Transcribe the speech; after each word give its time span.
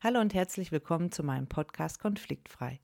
Hallo 0.00 0.20
und 0.20 0.32
herzlich 0.32 0.70
willkommen 0.70 1.10
zu 1.10 1.24
meinem 1.24 1.48
Podcast 1.48 1.98
Konfliktfrei. 1.98 2.78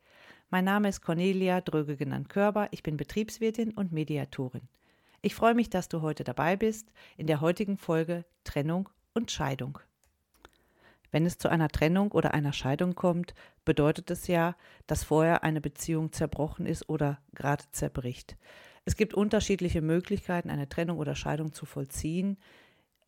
Mein 0.50 0.64
Name 0.64 0.88
ist 0.88 1.00
Cornelia 1.00 1.60
Dröge 1.60 1.96
genannt 1.96 2.28
Körber, 2.28 2.66
ich 2.72 2.82
bin 2.82 2.96
Betriebswirtin 2.96 3.70
und 3.70 3.92
Mediatorin. 3.92 4.62
Ich 5.22 5.36
freue 5.36 5.54
mich, 5.54 5.70
dass 5.70 5.88
du 5.88 6.02
heute 6.02 6.24
dabei 6.24 6.56
bist 6.56 6.92
in 7.16 7.28
der 7.28 7.40
heutigen 7.40 7.78
Folge 7.78 8.24
Trennung 8.42 8.88
und 9.12 9.30
Scheidung. 9.30 9.78
Wenn 11.12 11.24
es 11.24 11.38
zu 11.38 11.48
einer 11.48 11.68
Trennung 11.68 12.10
oder 12.10 12.34
einer 12.34 12.52
Scheidung 12.52 12.96
kommt, 12.96 13.32
bedeutet 13.64 14.10
es 14.10 14.26
ja, 14.26 14.56
dass 14.88 15.04
vorher 15.04 15.44
eine 15.44 15.60
Beziehung 15.60 16.10
zerbrochen 16.10 16.66
ist 16.66 16.88
oder 16.88 17.18
gerade 17.32 17.62
zerbricht. 17.70 18.36
Es 18.86 18.96
gibt 18.96 19.14
unterschiedliche 19.14 19.82
Möglichkeiten, 19.82 20.50
eine 20.50 20.68
Trennung 20.68 20.98
oder 20.98 21.14
Scheidung 21.14 21.54
zu 21.54 21.64
vollziehen 21.64 22.38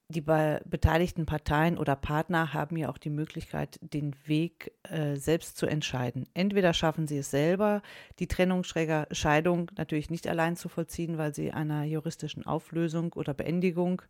die 0.09 0.21
beteiligten 0.21 1.27
Parteien 1.27 1.79
oder 1.79 1.97
Partner 1.97 2.53
haben 2.53 2.77
ja 2.77 2.89
auch 2.89 2.99
die 2.99 3.11
Möglichkeit, 3.11 3.79
den 3.81 4.15
Weg 4.25 4.73
äh, 4.85 5.17
selbst 5.17 5.57
zu 5.57 5.67
entscheiden. 5.67 6.29
Entweder 6.33 6.73
schaffen 6.75 7.09
sie 7.09 7.19
es 7.19 7.31
selber, 7.33 7.83
die 8.21 8.29
Trennung, 8.29 8.63
Scheidung 8.65 9.71
natürlich 9.77 10.09
nicht 10.09 10.29
allein 10.29 10.55
zu 10.55 10.69
vollziehen, 10.69 11.19
weil 11.19 11.35
sie 11.35 11.51
einer 11.51 11.83
juristischen 11.85 12.47
Auflösung 12.47 13.15
oder 13.15 13.35
Beendigung 13.35 14.03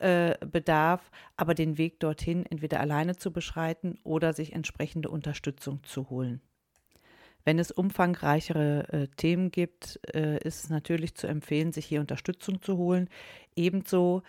äh, 0.00 0.34
bedarf, 0.44 1.10
aber 1.36 1.54
den 1.54 1.78
Weg 1.78 2.00
dorthin 2.00 2.44
entweder 2.44 2.80
alleine 2.80 3.16
zu 3.16 3.32
beschreiten 3.32 3.98
oder 4.02 4.32
sich 4.32 4.54
entsprechende 4.54 5.08
Unterstützung 5.08 5.84
zu 5.84 6.10
holen. 6.10 6.40
Wenn 7.44 7.58
es 7.58 7.70
umfangreichere 7.70 8.92
äh, 8.92 9.08
Themen 9.16 9.50
gibt, 9.50 10.00
äh, 10.14 10.38
ist 10.38 10.64
es 10.64 10.70
natürlich 10.70 11.14
zu 11.14 11.26
empfehlen, 11.26 11.72
sich 11.72 11.86
hier 11.86 12.00
Unterstützung 12.00 12.60
zu 12.60 12.76
holen. 12.76 13.08
Ebenso 13.56 14.22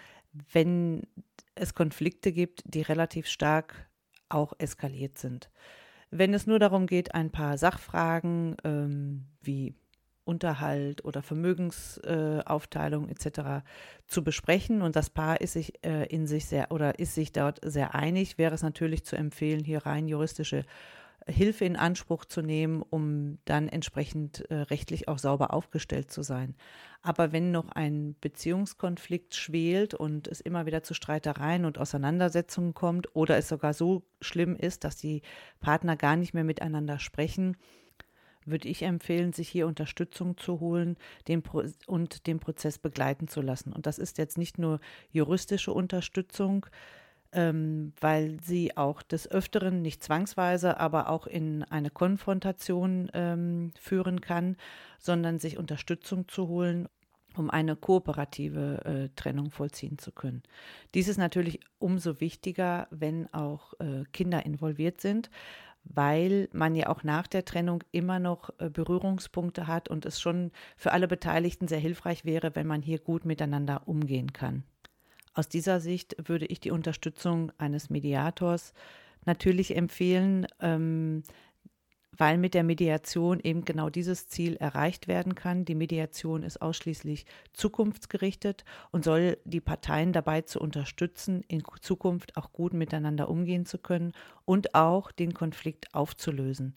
wenn 0.52 1.08
es 1.56 1.74
Konflikte 1.74 2.32
gibt, 2.32 2.64
die 2.66 2.82
relativ 2.82 3.28
stark 3.28 3.90
auch 4.30 4.54
eskaliert 4.58 5.18
sind. 5.18 5.50
Wenn 6.12 6.34
es 6.34 6.48
nur 6.48 6.60
darum 6.60 6.88
geht, 6.88 7.14
ein 7.14 7.32
paar 7.32 7.58
Sachfragen 7.58 8.56
ähm, 8.64 9.26
wie 9.42 9.76
Unterhalt 10.30 11.04
oder 11.06 11.24
Vermögensaufteilung 11.24 13.08
äh, 13.08 13.12
etc. 13.12 13.66
zu 14.08 14.24
besprechen 14.24 14.84
und 14.84 14.96
das 14.96 15.10
Paar 15.10 15.42
ist 15.42 15.54
sich 15.54 15.84
äh, 15.84 16.06
in 16.06 16.28
sich 16.28 16.46
sehr 16.46 16.72
oder 16.72 17.00
ist 17.00 17.16
sich 17.16 17.32
dort 17.32 17.60
sehr 17.64 17.96
einig, 17.96 18.38
wäre 18.38 18.54
es 18.54 18.62
natürlich 18.62 19.04
zu 19.06 19.16
empfehlen, 19.16 19.64
hier 19.64 19.86
rein 19.86 20.08
juristische 20.08 20.66
Hilfe 21.30 21.66
in 21.66 21.76
Anspruch 21.76 22.26
zu 22.26 22.42
nehmen, 22.42 22.82
um 22.82 23.38
dann 23.46 23.68
entsprechend 23.68 24.50
äh, 24.50 24.56
rechtlich 24.56 25.08
auch 25.08 25.20
sauber 25.20 25.54
aufgestellt 25.54 26.12
zu 26.12 26.24
sein. 26.24 26.56
Aber 27.02 27.32
wenn 27.32 27.52
noch 27.52 27.70
ein 27.70 28.16
Beziehungskonflikt 28.20 29.36
schwelt 29.36 29.94
und 29.94 30.28
es 30.28 30.42
immer 30.42 30.66
wieder 30.66 30.84
zu 30.84 30.94
Streitereien 30.94 31.66
und 31.66 31.78
Auseinandersetzungen 31.78 32.74
kommt 32.74 33.16
oder 33.16 33.38
es 33.38 33.48
sogar 33.48 33.74
so 33.74 34.04
schlimm 34.22 34.56
ist, 34.56 34.84
dass 34.84 34.98
die 34.98 35.22
Partner 35.62 35.96
gar 35.96 36.16
nicht 36.16 36.34
mehr 36.34 36.44
miteinander 36.44 37.00
sprechen, 37.00 37.56
würde 38.46 38.68
ich 38.68 38.84
empfehlen, 38.84 39.34
sich 39.34 39.50
hier 39.50 39.68
Unterstützung 39.68 40.38
zu 40.38 40.60
holen 40.60 40.98
den 41.28 41.44
und 41.88 42.28
den 42.28 42.40
Prozess 42.40 42.78
begleiten 42.78 43.28
zu 43.28 43.42
lassen. 43.42 43.74
Und 43.74 43.86
das 43.86 44.00
ist 44.00 44.18
jetzt 44.18 44.38
nicht 44.38 44.58
nur 44.58 44.80
juristische 45.12 45.72
Unterstützung, 45.72 46.66
ähm, 47.32 47.94
weil 48.00 48.40
sie 48.42 48.76
auch 48.76 49.02
des 49.02 49.30
Öfteren, 49.30 49.82
nicht 49.82 50.04
zwangsweise, 50.04 50.80
aber 50.80 51.10
auch 51.10 51.28
in 51.28 51.64
eine 51.64 51.90
Konfrontation 51.90 53.10
ähm, 53.14 53.72
führen 53.80 54.22
kann, 54.22 54.58
sondern 54.98 55.40
sich 55.40 55.58
Unterstützung 55.58 56.28
zu 56.28 56.48
holen, 56.48 56.88
um 57.36 57.50
eine 57.50 57.76
kooperative 57.76 58.86
äh, 58.86 59.10
Trennung 59.16 59.52
vollziehen 59.52 59.98
zu 59.98 60.12
können. 60.12 60.44
Dies 60.94 61.08
ist 61.08 61.18
natürlich 61.18 61.60
umso 61.78 62.20
wichtiger, 62.20 62.88
wenn 62.90 63.32
auch 63.34 63.74
äh, 63.80 64.04
Kinder 64.12 64.46
involviert 64.46 65.00
sind, 65.00 65.30
weil 65.84 66.50
man 66.52 66.76
ja 66.76 66.88
auch 66.88 67.04
nach 67.04 67.28
der 67.28 67.46
Trennung 67.46 67.84
immer 67.92 68.20
noch 68.20 68.50
äh, 68.60 68.70
Berührungspunkte 68.70 69.68
hat 69.68 69.88
und 69.90 70.06
es 70.06 70.20
schon 70.20 70.52
für 70.76 70.92
alle 70.92 71.08
Beteiligten 71.08 71.68
sehr 71.68 71.80
hilfreich 71.80 72.26
wäre, 72.26 72.56
wenn 72.56 72.68
man 72.68 72.82
hier 72.82 73.00
gut 73.00 73.26
miteinander 73.26 73.88
umgehen 73.88 74.34
kann. 74.34 74.64
Aus 75.34 75.48
dieser 75.48 75.80
Sicht 75.80 76.16
würde 76.28 76.46
ich 76.46 76.60
die 76.60 76.72
Unterstützung 76.72 77.52
eines 77.58 77.90
Mediators 77.90 78.74
natürlich 79.26 79.76
empfehlen, 79.76 80.48
ähm, 80.60 81.24
weil 82.18 82.38
mit 82.38 82.54
der 82.54 82.64
Mediation 82.64 83.40
eben 83.40 83.64
genau 83.64 83.90
dieses 83.90 84.28
Ziel 84.28 84.58
erreicht 84.58 85.08
werden 85.08 85.36
kann. 85.36 85.64
Die 85.64 85.76
Mediation 85.76 86.44
ist 86.44 86.62
ausschließlich 86.62 87.26
zukunftsgerichtet 87.54 88.66
und 88.92 89.06
soll 89.06 89.38
die 89.46 89.62
Parteien 89.62 90.12
dabei 90.12 90.42
zu 90.42 90.60
unterstützen, 90.60 91.44
in 91.48 91.64
Zukunft 91.82 92.36
auch 92.36 92.52
gut 92.52 92.74
miteinander 92.74 93.30
umgehen 93.30 93.66
zu 93.66 93.78
können 93.78 94.12
und 94.44 94.76
auch 94.76 95.12
den 95.12 95.34
Konflikt 95.34 95.94
aufzulösen. 95.94 96.76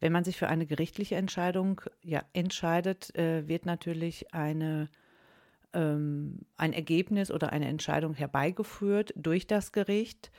Wenn 0.00 0.12
man 0.12 0.24
sich 0.24 0.36
für 0.36 0.48
eine 0.48 0.64
gerichtliche 0.64 1.16
Entscheidung 1.16 1.82
ja, 2.02 2.22
entscheidet, 2.32 3.14
äh, 3.16 3.46
wird 3.46 3.66
natürlich 3.66 4.32
eine 4.32 4.88
ähm, 5.72 6.40
ein 6.56 6.72
Ergebnis 6.72 7.30
oder 7.30 7.52
eine 7.52 7.68
Entscheidung 7.68 8.14
herbeigeführt 8.14 9.12
durch 9.16 9.46
das 9.46 9.72
Gericht. 9.72 10.30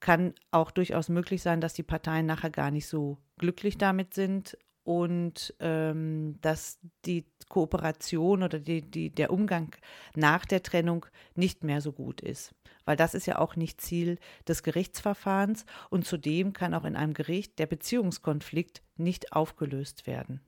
Kann 0.00 0.34
auch 0.50 0.70
durchaus 0.70 1.08
möglich 1.08 1.42
sein, 1.42 1.60
dass 1.60 1.74
die 1.74 1.82
Parteien 1.82 2.26
nachher 2.26 2.50
gar 2.50 2.70
nicht 2.70 2.86
so 2.86 3.18
glücklich 3.38 3.78
damit 3.78 4.14
sind 4.14 4.56
und 4.86 5.52
ähm, 5.58 6.38
dass 6.42 6.78
die 7.04 7.26
Kooperation 7.48 8.44
oder 8.44 8.60
die, 8.60 8.82
die, 8.82 9.10
der 9.10 9.32
Umgang 9.32 9.74
nach 10.14 10.44
der 10.44 10.62
Trennung 10.62 11.06
nicht 11.34 11.64
mehr 11.64 11.80
so 11.80 11.92
gut 11.92 12.20
ist. 12.20 12.54
Weil 12.84 12.96
das 12.96 13.14
ist 13.14 13.26
ja 13.26 13.38
auch 13.38 13.56
nicht 13.56 13.80
Ziel 13.80 14.18
des 14.46 14.62
Gerichtsverfahrens 14.62 15.66
und 15.90 16.06
zudem 16.06 16.52
kann 16.52 16.72
auch 16.72 16.84
in 16.84 16.94
einem 16.94 17.14
Gericht 17.14 17.58
der 17.58 17.66
Beziehungskonflikt 17.66 18.80
nicht 18.96 19.32
aufgelöst 19.32 20.06
werden. 20.06 20.40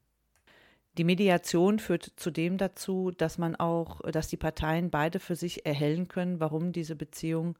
Die 0.97 1.05
Mediation 1.05 1.79
führt 1.79 2.13
zudem 2.17 2.59
dazu, 2.59 3.13
dass 3.13 3.39
man 3.39 3.55
auch, 3.55 4.01
dass 4.11 4.29
die 4.29 4.37
Parteien 4.37 4.91
beide 4.91 5.21
für 5.21 5.37
sich 5.37 5.65
erhellen 5.65 6.09
können, 6.09 6.41
warum 6.41 6.73
diese 6.73 6.97
Beziehung 6.97 7.57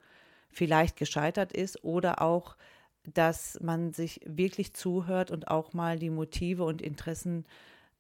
vielleicht 0.51 0.97
gescheitert 0.97 1.53
ist 1.53 1.85
oder 1.85 2.23
auch, 2.23 2.57
dass 3.05 3.59
man 3.61 3.93
sich 3.93 4.21
wirklich 4.25 4.75
zuhört 4.75 5.31
und 5.31 5.49
auch 5.49 5.73
mal 5.73 5.99
die 5.99 6.11
Motive 6.11 6.65
und 6.65 6.83
Interessen 6.83 7.45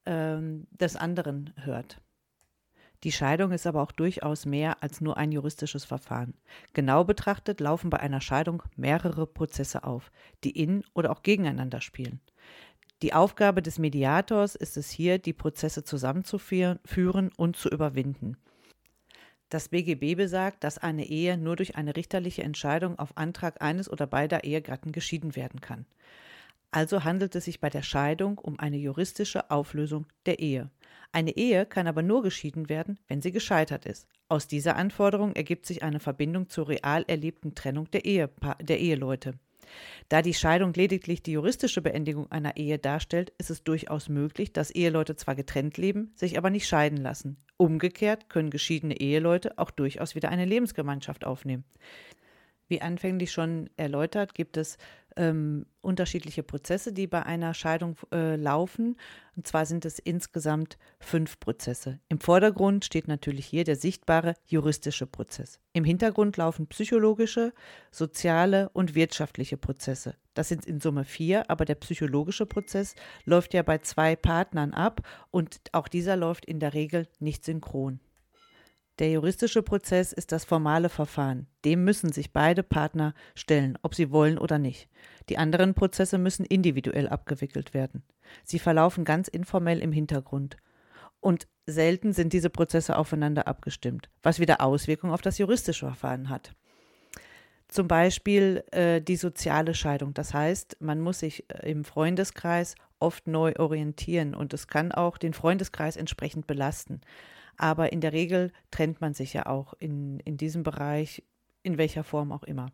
ähm, 0.06 0.66
des 0.70 0.96
anderen 0.96 1.52
hört. 1.56 2.00
Die 3.04 3.12
Scheidung 3.12 3.52
ist 3.52 3.66
aber 3.66 3.82
auch 3.82 3.92
durchaus 3.92 4.44
mehr 4.44 4.82
als 4.82 5.00
nur 5.00 5.16
ein 5.16 5.30
juristisches 5.30 5.84
Verfahren. 5.84 6.34
Genau 6.72 7.04
betrachtet 7.04 7.60
laufen 7.60 7.90
bei 7.90 8.00
einer 8.00 8.20
Scheidung 8.20 8.64
mehrere 8.74 9.26
Prozesse 9.26 9.84
auf, 9.84 10.10
die 10.42 10.50
in 10.50 10.82
oder 10.94 11.12
auch 11.12 11.22
gegeneinander 11.22 11.80
spielen. 11.80 12.20
Die 13.02 13.12
Aufgabe 13.12 13.62
des 13.62 13.78
Mediators 13.78 14.56
ist 14.56 14.76
es 14.76 14.90
hier, 14.90 15.18
die 15.18 15.32
Prozesse 15.32 15.84
zusammenzuführen 15.84 17.30
und 17.36 17.56
zu 17.56 17.68
überwinden. 17.68 18.36
Das 19.50 19.68
BGB 19.68 20.16
besagt, 20.16 20.64
dass 20.64 20.78
eine 20.78 21.06
Ehe 21.06 21.38
nur 21.38 21.56
durch 21.56 21.76
eine 21.76 21.94
richterliche 21.94 22.42
Entscheidung 22.42 22.98
auf 22.98 23.16
Antrag 23.16 23.62
eines 23.62 23.90
oder 23.90 24.06
beider 24.06 24.44
Ehegatten 24.44 24.92
geschieden 24.92 25.36
werden 25.36 25.60
kann. 25.60 25.86
Also 26.70 27.04
handelt 27.04 27.34
es 27.34 27.46
sich 27.46 27.60
bei 27.60 27.70
der 27.70 27.82
Scheidung 27.82 28.36
um 28.36 28.58
eine 28.58 28.76
juristische 28.76 29.50
Auflösung 29.50 30.06
der 30.26 30.40
Ehe. 30.40 30.70
Eine 31.12 31.36
Ehe 31.36 31.64
kann 31.64 31.86
aber 31.86 32.02
nur 32.02 32.22
geschieden 32.22 32.68
werden, 32.68 32.98
wenn 33.08 33.22
sie 33.22 33.32
gescheitert 33.32 33.86
ist. 33.86 34.06
Aus 34.28 34.48
dieser 34.48 34.76
Anforderung 34.76 35.34
ergibt 35.34 35.64
sich 35.64 35.82
eine 35.82 36.00
Verbindung 36.00 36.50
zur 36.50 36.68
real 36.68 37.04
erlebten 37.06 37.54
Trennung 37.54 37.90
der, 37.90 38.04
Ehepa 38.04 38.56
der 38.56 38.80
Eheleute. 38.80 39.38
Da 40.08 40.22
die 40.22 40.34
Scheidung 40.34 40.72
lediglich 40.72 41.22
die 41.22 41.32
juristische 41.32 41.82
Beendigung 41.82 42.30
einer 42.30 42.56
Ehe 42.56 42.78
darstellt, 42.78 43.32
ist 43.38 43.50
es 43.50 43.64
durchaus 43.64 44.08
möglich, 44.08 44.52
dass 44.52 44.70
Eheleute 44.70 45.16
zwar 45.16 45.34
getrennt 45.34 45.76
leben, 45.76 46.12
sich 46.14 46.38
aber 46.38 46.50
nicht 46.50 46.66
scheiden 46.66 46.98
lassen. 46.98 47.36
Umgekehrt 47.56 48.28
können 48.28 48.50
geschiedene 48.50 49.00
Eheleute 49.00 49.58
auch 49.58 49.70
durchaus 49.70 50.14
wieder 50.14 50.28
eine 50.28 50.44
Lebensgemeinschaft 50.44 51.24
aufnehmen. 51.24 51.64
Wie 52.68 52.82
anfänglich 52.82 53.32
schon 53.32 53.70
erläutert, 53.76 54.34
gibt 54.34 54.56
es 54.56 54.76
ähm, 55.18 55.66
unterschiedliche 55.80 56.42
Prozesse, 56.42 56.92
die 56.92 57.06
bei 57.06 57.24
einer 57.24 57.52
Scheidung 57.52 57.96
äh, 58.12 58.36
laufen. 58.36 58.96
Und 59.36 59.46
zwar 59.46 59.66
sind 59.66 59.84
es 59.84 59.98
insgesamt 59.98 60.78
fünf 61.00 61.40
Prozesse. 61.40 61.98
Im 62.08 62.20
Vordergrund 62.20 62.84
steht 62.84 63.08
natürlich 63.08 63.46
hier 63.46 63.64
der 63.64 63.76
sichtbare 63.76 64.34
juristische 64.46 65.06
Prozess. 65.06 65.60
Im 65.72 65.84
Hintergrund 65.84 66.36
laufen 66.36 66.66
psychologische, 66.68 67.52
soziale 67.90 68.68
und 68.70 68.94
wirtschaftliche 68.94 69.56
Prozesse. 69.56 70.14
Das 70.34 70.48
sind 70.48 70.66
in 70.66 70.80
Summe 70.80 71.04
vier, 71.04 71.50
aber 71.50 71.64
der 71.64 71.74
psychologische 71.74 72.46
Prozess 72.46 72.94
läuft 73.24 73.54
ja 73.54 73.62
bei 73.62 73.78
zwei 73.78 74.14
Partnern 74.14 74.72
ab 74.72 75.00
und 75.30 75.58
auch 75.72 75.88
dieser 75.88 76.16
läuft 76.16 76.44
in 76.44 76.60
der 76.60 76.74
Regel 76.74 77.08
nicht 77.18 77.44
synchron. 77.44 77.98
Der 78.98 79.12
juristische 79.12 79.62
Prozess 79.62 80.12
ist 80.12 80.32
das 80.32 80.44
formale 80.44 80.88
Verfahren. 80.88 81.46
Dem 81.64 81.84
müssen 81.84 82.10
sich 82.10 82.32
beide 82.32 82.64
Partner 82.64 83.14
stellen, 83.36 83.78
ob 83.82 83.94
sie 83.94 84.10
wollen 84.10 84.38
oder 84.38 84.58
nicht. 84.58 84.88
Die 85.28 85.38
anderen 85.38 85.74
Prozesse 85.74 86.18
müssen 86.18 86.44
individuell 86.44 87.08
abgewickelt 87.08 87.74
werden. 87.74 88.02
Sie 88.44 88.58
verlaufen 88.58 89.04
ganz 89.04 89.28
informell 89.28 89.80
im 89.80 89.92
Hintergrund. 89.92 90.56
Und 91.20 91.46
selten 91.66 92.12
sind 92.12 92.32
diese 92.32 92.50
Prozesse 92.50 92.96
aufeinander 92.96 93.46
abgestimmt, 93.46 94.08
was 94.22 94.40
wieder 94.40 94.60
Auswirkungen 94.60 95.12
auf 95.12 95.22
das 95.22 95.38
juristische 95.38 95.86
Verfahren 95.86 96.28
hat. 96.28 96.54
Zum 97.68 97.86
Beispiel 97.86 98.64
äh, 98.72 99.00
die 99.00 99.16
soziale 99.16 99.74
Scheidung. 99.74 100.14
Das 100.14 100.32
heißt, 100.34 100.78
man 100.80 101.00
muss 101.00 101.20
sich 101.20 101.44
äh, 101.50 101.70
im 101.70 101.84
Freundeskreis 101.84 102.74
oft 102.98 103.28
neu 103.28 103.54
orientieren 103.58 104.34
und 104.34 104.54
es 104.54 104.66
kann 104.66 104.90
auch 104.90 105.18
den 105.18 105.34
Freundeskreis 105.34 105.96
entsprechend 105.96 106.46
belasten. 106.46 107.00
Aber 107.58 107.92
in 107.92 108.00
der 108.00 108.12
Regel 108.12 108.52
trennt 108.70 109.00
man 109.00 109.12
sich 109.12 109.34
ja 109.34 109.46
auch 109.46 109.74
in, 109.78 110.20
in 110.20 110.36
diesem 110.36 110.62
Bereich, 110.62 111.22
in 111.62 111.76
welcher 111.76 112.04
Form 112.04 112.32
auch 112.32 112.44
immer. 112.44 112.70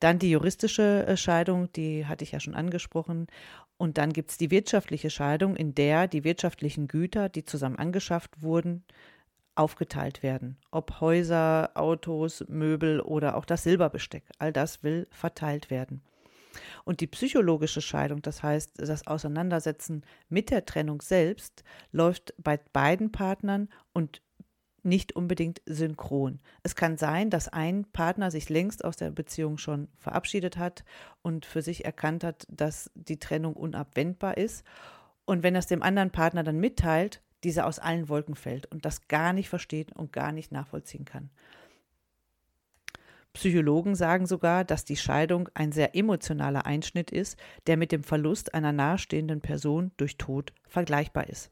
Dann 0.00 0.18
die 0.18 0.30
juristische 0.30 1.06
äh, 1.06 1.16
Scheidung, 1.16 1.72
die 1.72 2.04
hatte 2.06 2.24
ich 2.24 2.32
ja 2.32 2.40
schon 2.40 2.54
angesprochen. 2.54 3.28
Und 3.76 3.96
dann 3.96 4.12
gibt 4.12 4.30
es 4.30 4.38
die 4.38 4.50
wirtschaftliche 4.50 5.08
Scheidung, 5.08 5.56
in 5.56 5.74
der 5.74 6.08
die 6.08 6.24
wirtschaftlichen 6.24 6.88
Güter, 6.88 7.28
die 7.28 7.44
zusammen 7.44 7.78
angeschafft 7.78 8.42
wurden, 8.42 8.84
aufgeteilt 9.54 10.22
werden. 10.22 10.56
Ob 10.70 11.00
Häuser, 11.00 11.70
Autos, 11.74 12.44
Möbel 12.48 13.00
oder 13.00 13.36
auch 13.36 13.44
das 13.44 13.62
Silberbesteck. 13.62 14.24
All 14.38 14.52
das 14.52 14.82
will 14.82 15.06
verteilt 15.10 15.70
werden. 15.70 16.02
Und 16.84 17.00
die 17.00 17.06
psychologische 17.06 17.80
Scheidung, 17.80 18.22
das 18.22 18.42
heißt 18.42 18.72
das 18.76 19.06
Auseinandersetzen 19.06 20.02
mit 20.28 20.50
der 20.50 20.64
Trennung 20.64 21.02
selbst, 21.02 21.64
läuft 21.92 22.34
bei 22.38 22.58
beiden 22.72 23.12
Partnern 23.12 23.68
und 23.92 24.22
nicht 24.82 25.14
unbedingt 25.14 25.60
synchron. 25.66 26.40
Es 26.62 26.74
kann 26.74 26.96
sein, 26.96 27.30
dass 27.30 27.48
ein 27.48 27.84
Partner 27.92 28.30
sich 28.30 28.48
längst 28.48 28.84
aus 28.84 28.96
der 28.96 29.10
Beziehung 29.10 29.58
schon 29.58 29.88
verabschiedet 29.98 30.56
hat 30.56 30.84
und 31.22 31.46
für 31.46 31.62
sich 31.62 31.84
erkannt 31.84 32.24
hat, 32.24 32.46
dass 32.48 32.90
die 32.94 33.18
Trennung 33.18 33.54
unabwendbar 33.54 34.36
ist. 34.36 34.64
Und 35.24 35.42
wenn 35.42 35.56
es 35.56 35.66
dem 35.66 35.82
anderen 35.82 36.10
Partner 36.10 36.42
dann 36.42 36.58
mitteilt, 36.58 37.22
dieser 37.44 37.66
aus 37.66 37.78
allen 37.78 38.08
Wolken 38.08 38.34
fällt 38.34 38.66
und 38.66 38.84
das 38.84 39.08
gar 39.08 39.32
nicht 39.32 39.48
versteht 39.48 39.92
und 39.92 40.12
gar 40.12 40.32
nicht 40.32 40.52
nachvollziehen 40.52 41.04
kann. 41.04 41.30
Psychologen 43.32 43.94
sagen 43.94 44.26
sogar, 44.26 44.64
dass 44.64 44.84
die 44.84 44.96
Scheidung 44.96 45.48
ein 45.54 45.72
sehr 45.72 45.94
emotionaler 45.94 46.66
Einschnitt 46.66 47.10
ist, 47.10 47.38
der 47.66 47.76
mit 47.76 47.92
dem 47.92 48.02
Verlust 48.02 48.54
einer 48.54 48.72
nahestehenden 48.72 49.40
Person 49.40 49.92
durch 49.96 50.16
Tod 50.16 50.52
vergleichbar 50.66 51.28
ist. 51.28 51.50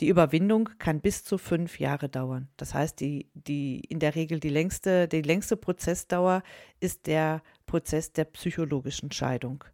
Die 0.00 0.08
Überwindung 0.08 0.68
kann 0.78 1.00
bis 1.00 1.24
zu 1.24 1.38
fünf 1.38 1.80
Jahre 1.80 2.08
dauern. 2.08 2.48
Das 2.56 2.74
heißt, 2.74 3.00
die, 3.00 3.30
die 3.32 3.80
in 3.80 3.98
der 3.98 4.14
Regel 4.14 4.40
die 4.40 4.50
längste, 4.50 5.08
die 5.08 5.22
längste 5.22 5.56
Prozessdauer 5.56 6.42
ist 6.80 7.06
der 7.06 7.42
Prozess 7.64 8.12
der 8.12 8.24
psychologischen 8.24 9.10
Scheidung. 9.10 9.64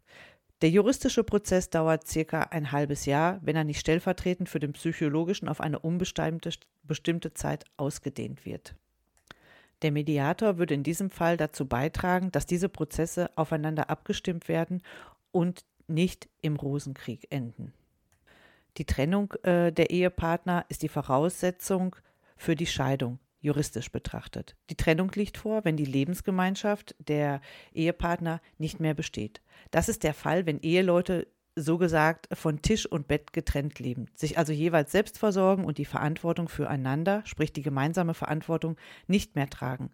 Der 0.61 0.69
juristische 0.69 1.25
Prozess 1.25 1.69
dauert 1.69 2.07
circa 2.07 2.43
ein 2.43 2.71
halbes 2.71 3.05
Jahr, 3.05 3.39
wenn 3.41 3.57
er 3.57 3.65
nicht 3.65 3.81
stellvertretend 3.81 4.47
für 4.47 4.59
den 4.59 4.71
psychologischen 4.71 5.49
auf 5.49 5.59
eine 5.59 5.79
unbestimmte 5.79 6.51
bestimmte 6.83 7.33
Zeit 7.33 7.65
ausgedehnt 7.75 8.45
wird. 8.45 8.75
Der 9.83 9.91
Mediator 9.91 10.57
würde 10.57 10.73
in 10.73 10.83
diesem 10.83 11.09
Fall 11.09 11.37
dazu 11.37 11.67
beitragen, 11.67 12.31
dass 12.31 12.45
diese 12.45 12.69
Prozesse 12.69 13.29
aufeinander 13.35 13.89
abgestimmt 13.89 14.47
werden 14.47 14.81
und 15.31 15.65
nicht 15.87 16.29
im 16.41 16.55
Rosenkrieg 16.55 17.27
enden. 17.29 17.73
Die 18.77 18.85
Trennung 18.85 19.33
äh, 19.43 19.71
der 19.71 19.91
Ehepartner 19.91 20.65
ist 20.69 20.81
die 20.81 20.89
Voraussetzung 20.89 21.95
für 22.37 22.55
die 22.55 22.65
Scheidung 22.65 23.19
juristisch 23.39 23.91
betrachtet. 23.91 24.55
Die 24.69 24.77
Trennung 24.77 25.11
liegt 25.13 25.37
vor, 25.37 25.65
wenn 25.65 25.75
die 25.75 25.85
Lebensgemeinschaft 25.85 26.95
der 26.97 27.41
Ehepartner 27.73 28.41
nicht 28.57 28.79
mehr 28.79 28.93
besteht. 28.93 29.41
Das 29.69 29.89
ist 29.89 30.03
der 30.03 30.13
Fall, 30.13 30.45
wenn 30.45 30.61
Eheleute 30.61 31.27
so 31.55 31.77
gesagt 31.77 32.27
von 32.33 32.61
Tisch 32.61 32.85
und 32.85 33.07
Bett 33.07 33.33
getrennt 33.33 33.79
leben, 33.79 34.07
sich 34.15 34.37
also 34.37 34.53
jeweils 34.53 34.91
selbst 34.91 35.17
versorgen 35.17 35.65
und 35.65 35.77
die 35.77 35.85
Verantwortung 35.85 36.49
füreinander, 36.49 37.21
sprich 37.25 37.53
die 37.53 37.61
gemeinsame 37.61 38.13
Verantwortung, 38.13 38.77
nicht 39.07 39.35
mehr 39.35 39.49
tragen. 39.49 39.91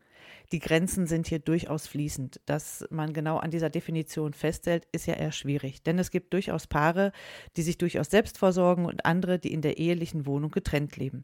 Die 0.51 0.60
Grenzen 0.60 1.06
sind 1.06 1.28
hier 1.28 1.40
durchaus 1.40 1.86
fließend. 1.86 2.42
Dass 2.46 2.86
man 2.90 3.13
genau 3.13 3.38
an 3.38 3.51
dieser 3.51 3.69
Definition 3.69 4.34
festhält, 4.34 4.88
ist 4.92 5.06
ja 5.06 5.13
eher 5.13 5.31
schwierig, 5.31 5.84
denn 5.84 6.00
es 6.00 6.10
gibt 6.10 6.34
durchaus 6.34 6.66
Paare, 6.66 7.12
die 7.56 7.62
sich 7.62 7.78
durchaus 7.78 8.10
selbst 8.10 8.40
versorgen 8.40 8.86
und 8.86 9.06
andere, 9.06 9.38
die 9.38 9.54
in 9.54 9.62
der 9.62 9.78
ehelichen 9.78 10.25
Wohnung 10.25 10.50
getrennt 10.50 10.98
leben. 10.98 11.24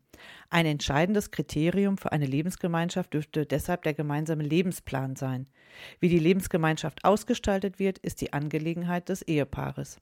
Ein 0.50 0.68
entscheidendes 0.68 1.31
Kriterium 1.31 1.98
für 1.98 2.12
eine 2.12 2.27
Lebensgemeinschaft 2.27 3.13
dürfte 3.13 3.45
deshalb 3.45 3.83
der 3.83 3.95
gemeinsame 3.95 4.44
Lebensplan 4.44 5.16
sein. 5.16 5.48
Wie 6.00 6.10
die 6.10 6.19
Lebensgemeinschaft 6.19 7.04
ausgestaltet 7.04 7.80
wird, 7.80 7.98
ist 7.98 8.22
die 8.22 8.31
Angelegenheit 8.31 9.10
des 9.10 9.24
Ehepaares. 9.24 10.00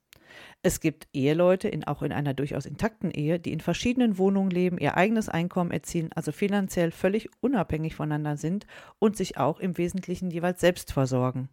Es 0.62 0.80
gibt 0.80 1.08
Eheleute, 1.14 1.68
in, 1.68 1.84
auch 1.84 2.02
in 2.02 2.12
einer 2.12 2.34
durchaus 2.34 2.66
intakten 2.66 3.12
Ehe, 3.12 3.40
die 3.40 3.52
in 3.52 3.60
verschiedenen 3.60 4.18
Wohnungen 4.18 4.50
leben, 4.50 4.78
ihr 4.78 4.98
eigenes 4.98 5.30
Einkommen 5.30 5.72
erzielen, 5.72 6.12
also 6.16 6.32
finanziell 6.32 6.92
völlig 6.92 7.30
unabhängig 7.42 7.96
voneinander 7.96 8.38
sind 8.38 8.66
und 9.00 9.13
sich 9.18 9.38
auch 9.38 9.60
im 9.60 9.78
Wesentlichen 9.78 10.32
jeweils 10.32 10.62
selbst 10.62 10.92
versorgen. 10.92 11.50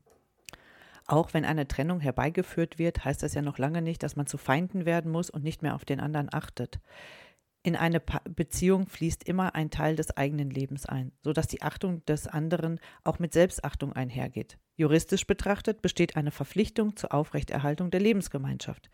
Auch 1.07 1.35
wenn 1.35 1.45
eine 1.45 1.67
Trennung 1.67 2.01
herbeigeführt 2.01 2.79
wird, 2.79 3.05
heißt 3.05 3.23
das 3.23 3.35
ja 3.35 3.43
noch 3.43 3.59
lange 3.59 3.83
nicht, 3.83 4.03
dass 4.03 4.17
man 4.17 4.27
zu 4.27 4.39
Feinden 4.39 4.85
werden 4.85 5.11
muss 5.11 5.29
und 5.29 5.43
nicht 5.43 5.63
mehr 5.63 5.75
auf 5.75 5.85
den 5.85 5.99
anderen 5.99 6.29
achtet. 6.33 6.79
In 7.63 7.77
eine 7.77 8.01
pa 8.01 8.23
Beziehung 8.25 8.87
fließt 8.87 9.25
immer 9.25 9.55
ein 9.55 9.71
Teil 9.71 9.95
des 9.95 10.17
eigenen 10.17 10.49
Lebens 10.49 10.87
ein, 10.87 11.13
sodass 11.23 11.47
die 11.47 11.61
Achtung 11.61 12.03
des 12.07 12.27
anderen 12.27 12.81
auch 13.05 13.19
mit 13.19 13.35
Selbstachtung 13.35 13.93
einhergeht. 13.93 14.57
Juristisch 14.77 15.27
betrachtet 15.27 15.83
besteht 15.83 16.17
eine 16.17 16.31
Verpflichtung 16.31 16.97
zur 16.97 17.13
Aufrechterhaltung 17.13 17.91
der 17.91 18.01
Lebensgemeinschaft. 18.01 18.89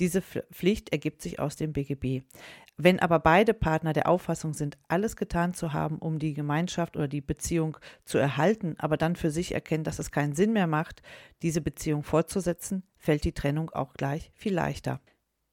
Diese 0.00 0.20
Pflicht 0.20 0.88
ergibt 0.88 1.22
sich 1.22 1.38
aus 1.38 1.54
dem 1.54 1.72
BGB. 1.72 2.24
Wenn 2.76 2.98
aber 2.98 3.20
beide 3.20 3.54
Partner 3.54 3.92
der 3.92 4.08
Auffassung 4.08 4.52
sind, 4.52 4.78
alles 4.88 5.14
getan 5.14 5.54
zu 5.54 5.72
haben, 5.72 5.98
um 5.98 6.18
die 6.18 6.34
Gemeinschaft 6.34 6.96
oder 6.96 7.06
die 7.06 7.20
Beziehung 7.20 7.76
zu 8.04 8.18
erhalten, 8.18 8.74
aber 8.78 8.96
dann 8.96 9.14
für 9.14 9.30
sich 9.30 9.54
erkennen, 9.54 9.84
dass 9.84 10.00
es 10.00 10.10
keinen 10.10 10.34
Sinn 10.34 10.52
mehr 10.52 10.66
macht, 10.66 11.02
diese 11.42 11.60
Beziehung 11.60 12.02
fortzusetzen, 12.02 12.82
fällt 12.96 13.22
die 13.22 13.32
Trennung 13.32 13.70
auch 13.70 13.94
gleich 13.94 14.32
viel 14.34 14.54
leichter. 14.54 15.00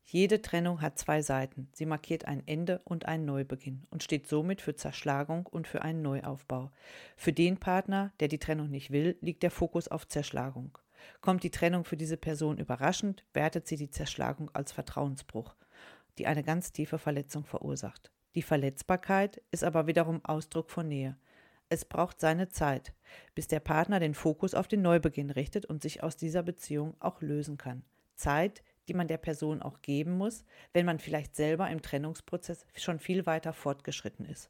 Jede 0.08 0.44
Trennung 0.44 0.82
hat 0.82 1.00
zwei 1.00 1.24
Seiten. 1.24 1.68
Sie 1.74 1.88
markiert 1.88 2.26
ein 2.26 2.44
Ende 2.46 2.80
und 2.84 3.08
einen 3.08 3.26
Neubeginn 3.26 3.88
und 3.90 4.04
steht 4.04 4.28
somit 4.28 4.62
für 4.62 4.76
Zerschlagung 4.76 5.48
und 5.48 5.68
für 5.68 5.82
einen 5.82 6.04
Neuaufbau. 6.04 6.72
Für 7.18 7.34
den 7.34 7.58
Partner, 7.58 8.14
der 8.20 8.28
die 8.28 8.38
Trennung 8.38 8.70
nicht 8.70 8.92
will, 8.92 9.18
liegt 9.22 9.42
der 9.42 9.50
Fokus 9.50 9.88
auf 9.88 10.08
Zerschlagung. 10.08 10.78
Kommt 11.22 11.44
die 11.44 11.50
Trennung 11.50 11.86
für 11.86 11.98
diese 11.98 12.18
Person 12.18 12.60
überraschend, 12.60 13.24
wertet 13.34 13.68
sie 13.68 13.78
die 13.78 13.90
Zerschlagung 13.90 14.52
als 14.54 14.72
Vertrauensbruch, 14.72 15.56
die 16.20 16.28
eine 16.28 16.44
ganz 16.44 16.72
tiefe 16.72 17.00
Verletzung 17.00 17.44
verursacht. 17.44 18.12
Die 18.36 18.44
Verletzbarkeit 18.44 19.42
ist 19.50 19.64
aber 19.64 19.88
wiederum 19.88 20.24
Ausdruck 20.24 20.70
von 20.70 20.88
Nähe. 20.88 21.18
Es 21.70 21.84
braucht 21.84 22.20
seine 22.20 22.50
Zeit, 22.50 22.94
bis 23.34 23.48
der 23.48 23.60
Partner 23.60 24.00
den 24.00 24.14
Fokus 24.14 24.54
auf 24.54 24.68
den 24.68 24.84
Neubeginn 24.84 25.32
richtet 25.32 25.66
und 25.66 25.82
sich 25.82 26.04
aus 26.04 26.16
dieser 26.16 26.44
Beziehung 26.44 26.96
auch 27.00 27.22
lösen 27.22 27.58
kann. 27.58 27.84
Zeit, 28.16 28.64
die 28.88 28.94
man 28.94 29.08
der 29.08 29.18
Person 29.18 29.62
auch 29.62 29.82
geben 29.82 30.18
muss, 30.18 30.44
wenn 30.74 30.86
man 30.86 31.00
vielleicht 31.00 31.36
selber 31.36 31.70
im 31.70 31.82
Trennungsprozess 31.82 32.66
schon 32.76 33.00
viel 33.00 33.26
weiter 33.26 33.54
fortgeschritten 33.54 34.26
ist. 34.26 34.50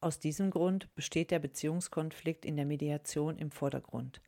Aus 0.00 0.18
diesem 0.18 0.50
Grund 0.50 0.94
besteht 0.94 1.30
der 1.30 1.38
Beziehungskonflikt 1.38 2.44
in 2.44 2.56
der 2.56 2.66
Mediation 2.66 3.38
im 3.38 3.50
Vordergrund. 3.50 4.20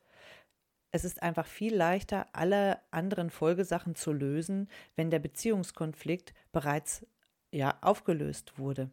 Es 0.91 1.05
ist 1.05 1.23
einfach 1.23 1.47
viel 1.47 1.75
leichter, 1.75 2.27
alle 2.33 2.81
anderen 2.91 3.29
Folgesachen 3.31 3.95
zu 3.95 4.13
lösen, 4.13 4.69
wenn 4.97 5.11
der 5.11 5.19
Beziehungskonflikt 5.19 6.33
bereits 6.51 7.07
ja 7.51 7.77
aufgelöst 7.83 8.59
wurde. 8.59 8.91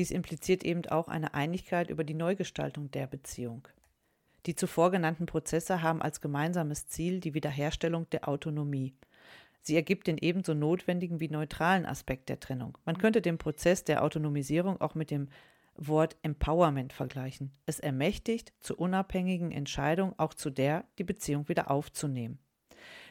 Dies 0.00 0.10
impliziert 0.10 0.64
eben 0.64 0.86
auch 0.86 1.08
eine 1.08 1.34
Einigkeit 1.34 1.90
über 1.90 2.04
die 2.04 2.14
Neugestaltung 2.14 2.90
der 2.90 3.06
Beziehung. 3.06 3.68
Die 4.46 4.54
zuvor 4.54 4.90
genannten 4.90 5.26
Prozesse 5.26 5.82
haben 5.82 6.00
als 6.00 6.22
gemeinsames 6.22 6.86
Ziel 6.86 7.20
die 7.20 7.34
Wiederherstellung 7.34 8.08
der 8.08 8.26
Autonomie. 8.26 8.94
Sie 9.60 9.76
ergibt 9.76 10.06
den 10.06 10.16
ebenso 10.16 10.54
notwendigen 10.54 11.20
wie 11.20 11.28
neutralen 11.28 11.84
Aspekt 11.84 12.30
der 12.30 12.40
Trennung. 12.40 12.78
Man 12.86 12.96
könnte 12.96 13.20
den 13.20 13.36
Prozess 13.36 13.84
der 13.84 14.02
Autonomisierung 14.02 14.80
auch 14.80 14.94
mit 14.94 15.10
dem 15.10 15.28
Wort 15.76 16.16
Empowerment 16.22 16.94
vergleichen. 16.94 17.52
Es 17.66 17.78
ermächtigt 17.78 18.54
zur 18.58 18.80
unabhängigen 18.80 19.52
Entscheidung, 19.52 20.18
auch 20.18 20.32
zu 20.32 20.48
der, 20.48 20.86
die 20.96 21.04
Beziehung 21.04 21.46
wieder 21.50 21.70
aufzunehmen. 21.70 22.38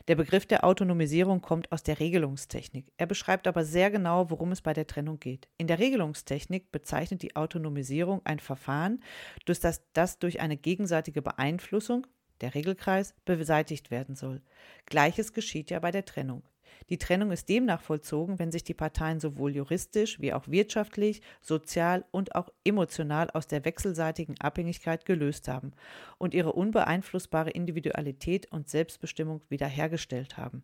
Der 0.08 0.16
Begriff 0.16 0.46
der 0.46 0.64
Autonomisierung 0.64 1.42
kommt 1.42 1.72
aus 1.72 1.84
der 1.84 2.00
Regelungstechnik. 2.00 2.92
Er 2.98 3.06
beschreibt 3.06 3.48
aber 3.48 3.66
sehr 3.66 3.92
genau, 3.92 4.30
worum 4.30 4.52
es 4.52 4.62
bei 4.62 4.74
der 4.74 4.88
Trennung 4.88 5.20
geht. 5.20 5.48
In 5.58 5.68
der 5.68 5.80
Regelungstechnik 5.80 6.72
bezeichnet 6.72 7.22
die 7.22 7.36
Autonomisierung 7.36 8.22
ein 8.24 8.40
Verfahren, 8.40 9.04
durch 9.46 9.60
das, 9.60 9.84
das 9.94 10.20
durch 10.20 10.40
eine 10.40 10.58
gegenseitige 10.58 11.22
Beeinflussung, 11.22 12.08
der 12.42 12.56
Regelkreis, 12.56 13.14
beseitigt 13.26 13.92
werden 13.92 14.16
soll. 14.16 14.42
Gleiches 14.86 15.34
geschieht 15.34 15.70
ja 15.70 15.80
bei 15.80 15.92
der 15.92 16.06
Trennung. 16.06 16.44
Die 16.88 16.98
Trennung 16.98 17.32
ist 17.32 17.50
demnach 17.50 17.82
vollzogen, 17.82 18.40
wenn 18.40 18.52
sich 18.52 18.64
die 18.64 18.74
Parteien 18.74 19.20
sowohl 19.20 19.56
juristisch 19.56 20.20
wie 20.20 20.34
auch 20.34 20.48
wirtschaftlich, 20.48 21.22
sozial 21.42 22.06
und 22.12 22.36
auch 22.36 22.50
emotional 22.64 23.30
aus 23.32 23.48
der 23.48 23.66
wechselseitigen 23.66 24.40
Abhängigkeit 24.40 25.06
gelöst 25.06 25.48
haben 25.48 25.74
und 26.18 26.34
ihre 26.34 26.54
unbeeinflussbare 26.54 27.50
Individualität 27.50 28.52
und 28.52 28.70
Selbstbestimmung 28.70 29.42
wiederhergestellt 29.50 30.38
haben. 30.38 30.64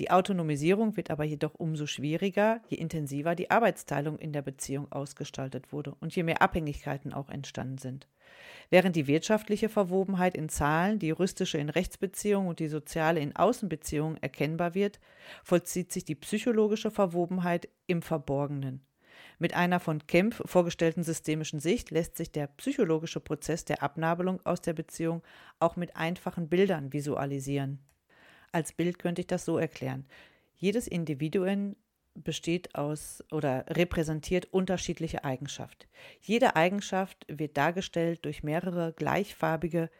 Die 0.00 0.10
Autonomisierung 0.10 0.96
wird 0.96 1.10
aber 1.10 1.24
jedoch 1.24 1.54
umso 1.54 1.84
schwieriger, 1.84 2.62
je 2.68 2.78
intensiver 2.78 3.34
die 3.34 3.50
Arbeitsteilung 3.50 4.18
in 4.18 4.32
der 4.32 4.40
Beziehung 4.40 4.90
ausgestaltet 4.90 5.72
wurde 5.72 5.94
und 6.00 6.16
je 6.16 6.22
mehr 6.22 6.40
Abhängigkeiten 6.40 7.12
auch 7.12 7.28
entstanden 7.28 7.76
sind. 7.76 8.08
Während 8.70 8.94
die 8.94 9.06
wirtschaftliche 9.06 9.68
Verwobenheit 9.68 10.36
in 10.36 10.48
Zahlen, 10.48 10.98
die 10.98 11.08
juristische 11.08 11.58
in 11.58 11.70
Rechtsbeziehungen 11.70 12.48
und 12.48 12.60
die 12.60 12.68
soziale 12.68 13.20
in 13.20 13.34
Außenbeziehungen 13.34 14.22
erkennbar 14.22 14.74
wird, 14.74 15.00
vollzieht 15.42 15.92
sich 15.92 16.04
die 16.04 16.14
psychologische 16.14 16.90
Verwobenheit 16.90 17.68
im 17.86 18.00
Verborgenen. 18.00 18.84
Mit 19.38 19.54
einer 19.54 19.80
von 19.80 20.06
Kempf 20.06 20.42
vorgestellten 20.44 21.02
systemischen 21.02 21.60
Sicht 21.60 21.90
lässt 21.90 22.16
sich 22.16 22.30
der 22.30 22.46
psychologische 22.46 23.20
Prozess 23.20 23.64
der 23.64 23.82
Abnabelung 23.82 24.44
aus 24.44 24.60
der 24.60 24.74
Beziehung 24.74 25.22
auch 25.58 25.76
mit 25.76 25.96
einfachen 25.96 26.48
Bildern 26.48 26.92
visualisieren. 26.92 27.80
Als 28.52 28.72
Bild 28.72 28.98
könnte 28.98 29.22
ich 29.22 29.26
das 29.26 29.44
so 29.44 29.58
erklären. 29.58 30.06
Jedes 30.56 30.86
Individuum 30.86 31.74
besteht 32.14 32.74
aus 32.74 33.24
oder 33.30 33.64
repräsentiert 33.68 34.46
unterschiedliche 34.52 35.24
Eigenschaften. 35.24 35.86
Jede 36.20 36.56
Eigenschaft 36.56 37.24
wird 37.28 37.56
dargestellt 37.56 38.24
durch 38.24 38.42
mehrere 38.42 38.92
gleichfarbige 38.92 39.90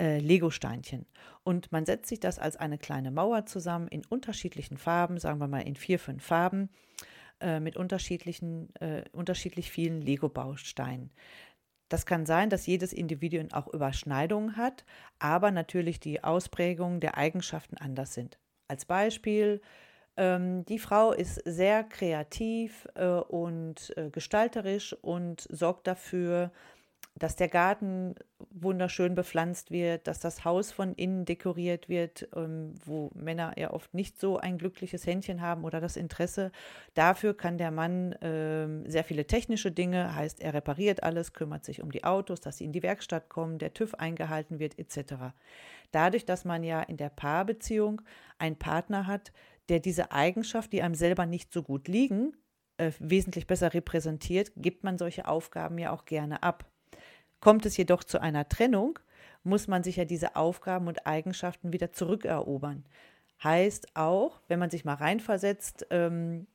äh, 0.00 0.18
Lego-Steinchen. 0.18 1.06
Und 1.42 1.72
man 1.72 1.84
setzt 1.84 2.08
sich 2.08 2.20
das 2.20 2.38
als 2.38 2.56
eine 2.56 2.78
kleine 2.78 3.10
Mauer 3.10 3.46
zusammen 3.46 3.88
in 3.88 4.04
unterschiedlichen 4.06 4.78
Farben, 4.78 5.18
sagen 5.18 5.40
wir 5.40 5.48
mal 5.48 5.66
in 5.66 5.76
vier, 5.76 5.98
fünf 5.98 6.24
Farben, 6.24 6.70
äh, 7.40 7.60
mit 7.60 7.76
unterschiedlichen, 7.76 8.74
äh, 8.76 9.04
unterschiedlich 9.12 9.70
vielen 9.70 10.00
Lego-Bausteinen. 10.00 11.10
Das 11.88 12.04
kann 12.04 12.26
sein, 12.26 12.50
dass 12.50 12.66
jedes 12.66 12.92
Individuum 12.92 13.50
auch 13.52 13.66
Überschneidungen 13.72 14.56
hat, 14.56 14.84
aber 15.18 15.50
natürlich 15.50 16.00
die 16.00 16.22
Ausprägungen 16.22 17.00
der 17.00 17.16
Eigenschaften 17.16 17.78
anders 17.78 18.12
sind. 18.12 18.38
Als 18.68 18.84
Beispiel, 18.84 19.62
die 20.18 20.78
Frau 20.78 21.12
ist 21.12 21.40
sehr 21.44 21.84
kreativ 21.84 22.88
äh, 22.94 23.06
und 23.06 23.92
äh, 23.96 24.10
gestalterisch 24.10 24.96
und 25.00 25.46
sorgt 25.50 25.86
dafür, 25.86 26.50
dass 27.18 27.36
der 27.36 27.48
Garten 27.48 28.14
wunderschön 28.50 29.14
bepflanzt 29.14 29.70
wird, 29.70 30.06
dass 30.06 30.20
das 30.20 30.44
Haus 30.44 30.72
von 30.72 30.94
innen 30.94 31.24
dekoriert 31.24 31.88
wird, 31.88 32.28
ähm, 32.34 32.74
wo 32.84 33.10
Männer 33.14 33.54
ja 33.56 33.72
oft 33.72 33.92
nicht 33.94 34.20
so 34.20 34.38
ein 34.38 34.58
glückliches 34.58 35.06
Händchen 35.06 35.40
haben 35.40 35.64
oder 35.64 35.80
das 35.80 35.96
Interesse. 35.96 36.52
Dafür 36.94 37.36
kann 37.36 37.58
der 37.58 37.70
Mann 37.70 38.14
ähm, 38.22 38.88
sehr 38.88 39.04
viele 39.04 39.26
technische 39.26 39.72
Dinge, 39.72 40.14
heißt 40.14 40.40
er 40.40 40.54
repariert 40.54 41.02
alles, 41.02 41.32
kümmert 41.32 41.64
sich 41.64 41.82
um 41.82 41.90
die 41.90 42.04
Autos, 42.04 42.40
dass 42.40 42.58
sie 42.58 42.64
in 42.64 42.72
die 42.72 42.82
Werkstatt 42.82 43.28
kommen, 43.28 43.58
der 43.58 43.74
TÜV 43.74 43.94
eingehalten 43.94 44.58
wird 44.58 44.78
etc. 44.78 45.14
Dadurch, 45.90 46.24
dass 46.24 46.44
man 46.44 46.62
ja 46.62 46.82
in 46.82 46.96
der 46.96 47.10
Paarbeziehung 47.10 48.02
einen 48.38 48.56
Partner 48.56 49.06
hat, 49.06 49.32
der 49.68 49.80
diese 49.80 50.12
Eigenschaft, 50.12 50.72
die 50.72 50.82
einem 50.82 50.94
selber 50.94 51.26
nicht 51.26 51.52
so 51.52 51.62
gut 51.62 51.88
liegen, 51.88 52.36
äh, 52.78 52.92
wesentlich 52.98 53.46
besser 53.46 53.74
repräsentiert, 53.74 54.52
gibt 54.56 54.84
man 54.84 54.98
solche 54.98 55.26
Aufgaben 55.26 55.78
ja 55.78 55.92
auch 55.92 56.04
gerne 56.04 56.42
ab. 56.42 56.64
Kommt 57.40 57.66
es 57.66 57.76
jedoch 57.76 58.04
zu 58.04 58.20
einer 58.20 58.48
Trennung, 58.48 58.98
muss 59.44 59.68
man 59.68 59.82
sich 59.82 59.96
ja 59.96 60.04
diese 60.04 60.36
Aufgaben 60.36 60.88
und 60.88 61.06
Eigenschaften 61.06 61.72
wieder 61.72 61.92
zurückerobern. 61.92 62.84
Heißt 63.42 63.94
auch, 63.94 64.40
wenn 64.48 64.58
man 64.58 64.70
sich 64.70 64.84
mal 64.84 64.94
reinversetzt, 64.94 65.86
ähm, 65.90 66.46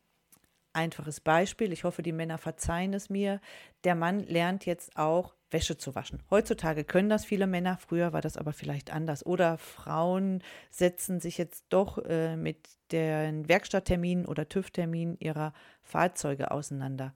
einfaches 0.73 1.21
Beispiel, 1.21 1.71
ich 1.71 1.83
hoffe, 1.83 2.01
die 2.01 2.11
Männer 2.11 2.37
verzeihen 2.37 2.93
es 2.93 3.09
mir, 3.09 3.39
der 3.83 3.95
Mann 3.95 4.19
lernt 4.21 4.65
jetzt 4.65 4.97
auch 4.97 5.35
Wäsche 5.53 5.77
zu 5.77 5.95
waschen. 5.95 6.21
Heutzutage 6.29 6.83
können 6.83 7.09
das 7.09 7.25
viele 7.25 7.47
Männer, 7.47 7.77
früher 7.77 8.11
war 8.11 8.21
das 8.21 8.37
aber 8.37 8.51
vielleicht 8.51 8.91
anders. 8.91 9.25
Oder 9.25 9.57
Frauen 9.57 10.43
setzen 10.71 11.19
sich 11.19 11.37
jetzt 11.37 11.65
doch 11.69 11.99
äh, 11.99 12.35
mit 12.35 12.67
den 12.91 13.47
Werkstattterminen 13.47 14.25
oder 14.25 14.49
TÜV-Terminen 14.49 15.17
ihrer 15.19 15.53
Fahrzeuge 15.81 16.51
auseinander. 16.51 17.13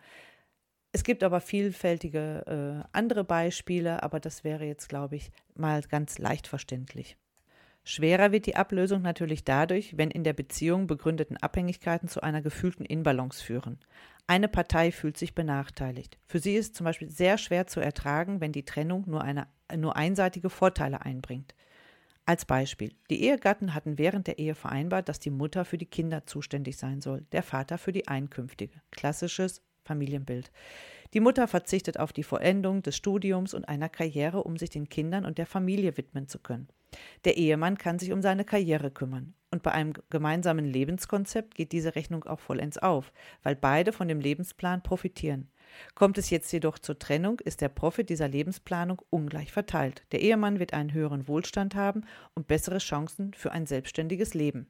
Es 0.92 1.04
gibt 1.04 1.24
aber 1.24 1.42
vielfältige 1.42 2.84
äh, 2.84 2.88
andere 2.92 3.24
Beispiele, 3.24 4.02
aber 4.04 4.20
das 4.20 4.44
wäre 4.44 4.66
jetzt, 4.66 4.88
glaube 4.88 5.16
ich, 5.16 5.32
mal 5.54 5.82
ganz 5.82 6.18
leicht 6.18 6.48
verständlich. 6.48 7.18
Schwerer 7.84 8.34
wird 8.34 8.46
die 8.48 8.58
Ablösung 8.58 9.02
natürlich 9.02 9.46
dadurch, 9.46 9.98
wenn 9.98 10.12
in 10.12 10.26
der 10.26 10.34
Beziehung 10.34 10.88
begründeten 10.88 11.38
Abhängigkeiten 11.38 12.10
zu 12.10 12.22
einer 12.22 12.42
gefühlten 12.42 12.86
Inbalance 12.86 13.42
führen. 13.42 13.80
Eine 14.30 14.50
Partei 14.50 14.92
fühlt 14.92 15.18
sich 15.18 15.34
benachteiligt. 15.34 16.18
Für 16.26 16.40
sie 16.40 16.56
ist 16.56 16.76
zum 16.76 16.84
Beispiel 16.84 17.10
sehr 17.10 17.38
schwer 17.38 17.66
zu 17.66 17.80
ertragen, 17.80 18.42
wenn 18.42 18.52
die 18.52 18.66
Trennung 18.66 19.06
nur, 19.08 19.22
eine, 19.24 19.48
nur 19.76 19.96
einseitige 19.96 20.50
Vorteile 20.50 21.06
einbringt. 21.06 21.56
Als 22.26 22.44
Beispiel. 22.44 22.94
Die 23.10 23.24
Ehegatten 23.24 23.74
hatten 23.74 23.98
während 23.98 24.28
der 24.28 24.38
Ehe 24.38 24.54
vereinbart, 24.54 25.08
dass 25.08 25.20
die 25.20 25.30
Mutter 25.30 25.64
für 25.64 25.78
die 25.78 25.86
Kinder 25.86 26.26
zuständig 26.26 26.76
sein 26.76 27.00
soll, 27.00 27.26
der 27.32 27.42
Vater 27.42 27.78
für 27.78 27.94
die 27.94 28.10
Einkünftige. 28.10 28.82
Klassisches 28.92 29.62
Familienbild. 29.86 30.52
Die 31.14 31.22
Mutter 31.22 31.48
verzichtet 31.48 31.98
auf 31.98 32.12
die 32.12 32.24
Vollendung 32.24 32.82
des 32.82 32.98
Studiums 32.98 33.54
und 33.54 33.70
einer 33.70 33.88
Karriere, 33.88 34.44
um 34.44 34.58
sich 34.58 34.70
den 34.70 34.90
Kindern 34.90 35.24
und 35.24 35.38
der 35.38 35.46
Familie 35.46 35.96
widmen 35.96 36.28
zu 36.28 36.40
können. 36.40 36.68
Der 37.24 37.38
Ehemann 37.38 37.78
kann 37.78 37.98
sich 37.98 38.12
um 38.12 38.22
seine 38.22 38.44
Karriere 38.44 38.92
kümmern. 38.92 39.34
Und 39.50 39.64
bei 39.64 39.72
einem 39.72 39.94
gemeinsamen 40.10 40.66
Lebenskonzept 40.66 41.56
geht 41.56 41.72
diese 41.72 41.96
Rechnung 41.96 42.26
auch 42.26 42.40
vollends 42.40 42.78
auf, 42.78 43.14
weil 43.44 43.56
beide 43.56 43.94
von 43.94 44.08
dem 44.08 44.20
Lebensplan 44.20 44.84
profitieren. 44.84 45.50
Kommt 45.96 46.18
es 46.18 46.30
jetzt 46.30 46.52
jedoch 46.52 46.80
zur 46.80 47.00
Trennung, 47.00 47.40
ist 47.40 47.62
der 47.62 47.70
Profit 47.70 48.10
dieser 48.10 48.28
Lebensplanung 48.28 49.02
ungleich 49.10 49.52
verteilt. 49.52 50.04
Der 50.12 50.22
Ehemann 50.22 50.60
wird 50.60 50.74
einen 50.74 50.94
höheren 50.94 51.28
Wohlstand 51.28 51.76
haben 51.76 52.04
und 52.36 52.48
bessere 52.48 52.80
Chancen 52.80 53.34
für 53.34 53.52
ein 53.52 53.66
selbstständiges 53.66 54.34
Leben. 54.34 54.68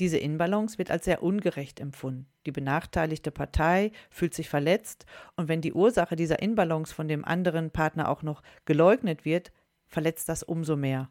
Diese 0.00 0.18
Inbalance 0.18 0.78
wird 0.78 0.90
als 0.90 1.04
sehr 1.04 1.22
ungerecht 1.22 1.78
empfunden. 1.78 2.26
Die 2.46 2.52
benachteiligte 2.52 3.30
Partei 3.30 3.92
fühlt 4.10 4.34
sich 4.34 4.48
verletzt 4.48 5.06
und 5.36 5.48
wenn 5.48 5.60
die 5.60 5.74
Ursache 5.74 6.16
dieser 6.16 6.40
Inbalance 6.40 6.94
von 6.94 7.08
dem 7.08 7.24
anderen 7.24 7.70
Partner 7.70 8.08
auch 8.08 8.22
noch 8.22 8.42
geleugnet 8.64 9.24
wird, 9.24 9.52
verletzt 9.86 10.28
das 10.28 10.42
umso 10.42 10.76
mehr. 10.76 11.10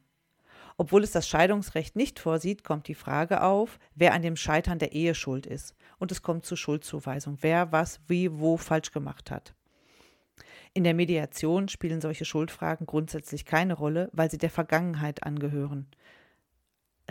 Obwohl 0.81 1.03
es 1.03 1.11
das 1.11 1.27
Scheidungsrecht 1.27 1.95
nicht 1.95 2.17
vorsieht, 2.17 2.63
kommt 2.63 2.87
die 2.87 2.95
Frage 2.95 3.43
auf, 3.43 3.77
wer 3.93 4.15
an 4.15 4.23
dem 4.23 4.35
Scheitern 4.35 4.79
der 4.79 4.93
Ehe 4.93 5.13
schuld 5.13 5.45
ist. 5.45 5.75
Und 5.99 6.11
es 6.11 6.23
kommt 6.23 6.43
zur 6.43 6.57
Schuldzuweisung, 6.57 7.37
wer 7.41 7.71
was 7.71 7.99
wie 8.07 8.39
wo 8.39 8.57
falsch 8.57 8.91
gemacht 8.91 9.29
hat. 9.29 9.53
In 10.73 10.83
der 10.83 10.95
Mediation 10.95 11.67
spielen 11.67 12.01
solche 12.01 12.25
Schuldfragen 12.25 12.87
grundsätzlich 12.87 13.45
keine 13.45 13.75
Rolle, 13.75 14.09
weil 14.11 14.31
sie 14.31 14.39
der 14.39 14.49
Vergangenheit 14.49 15.21
angehören. 15.21 15.85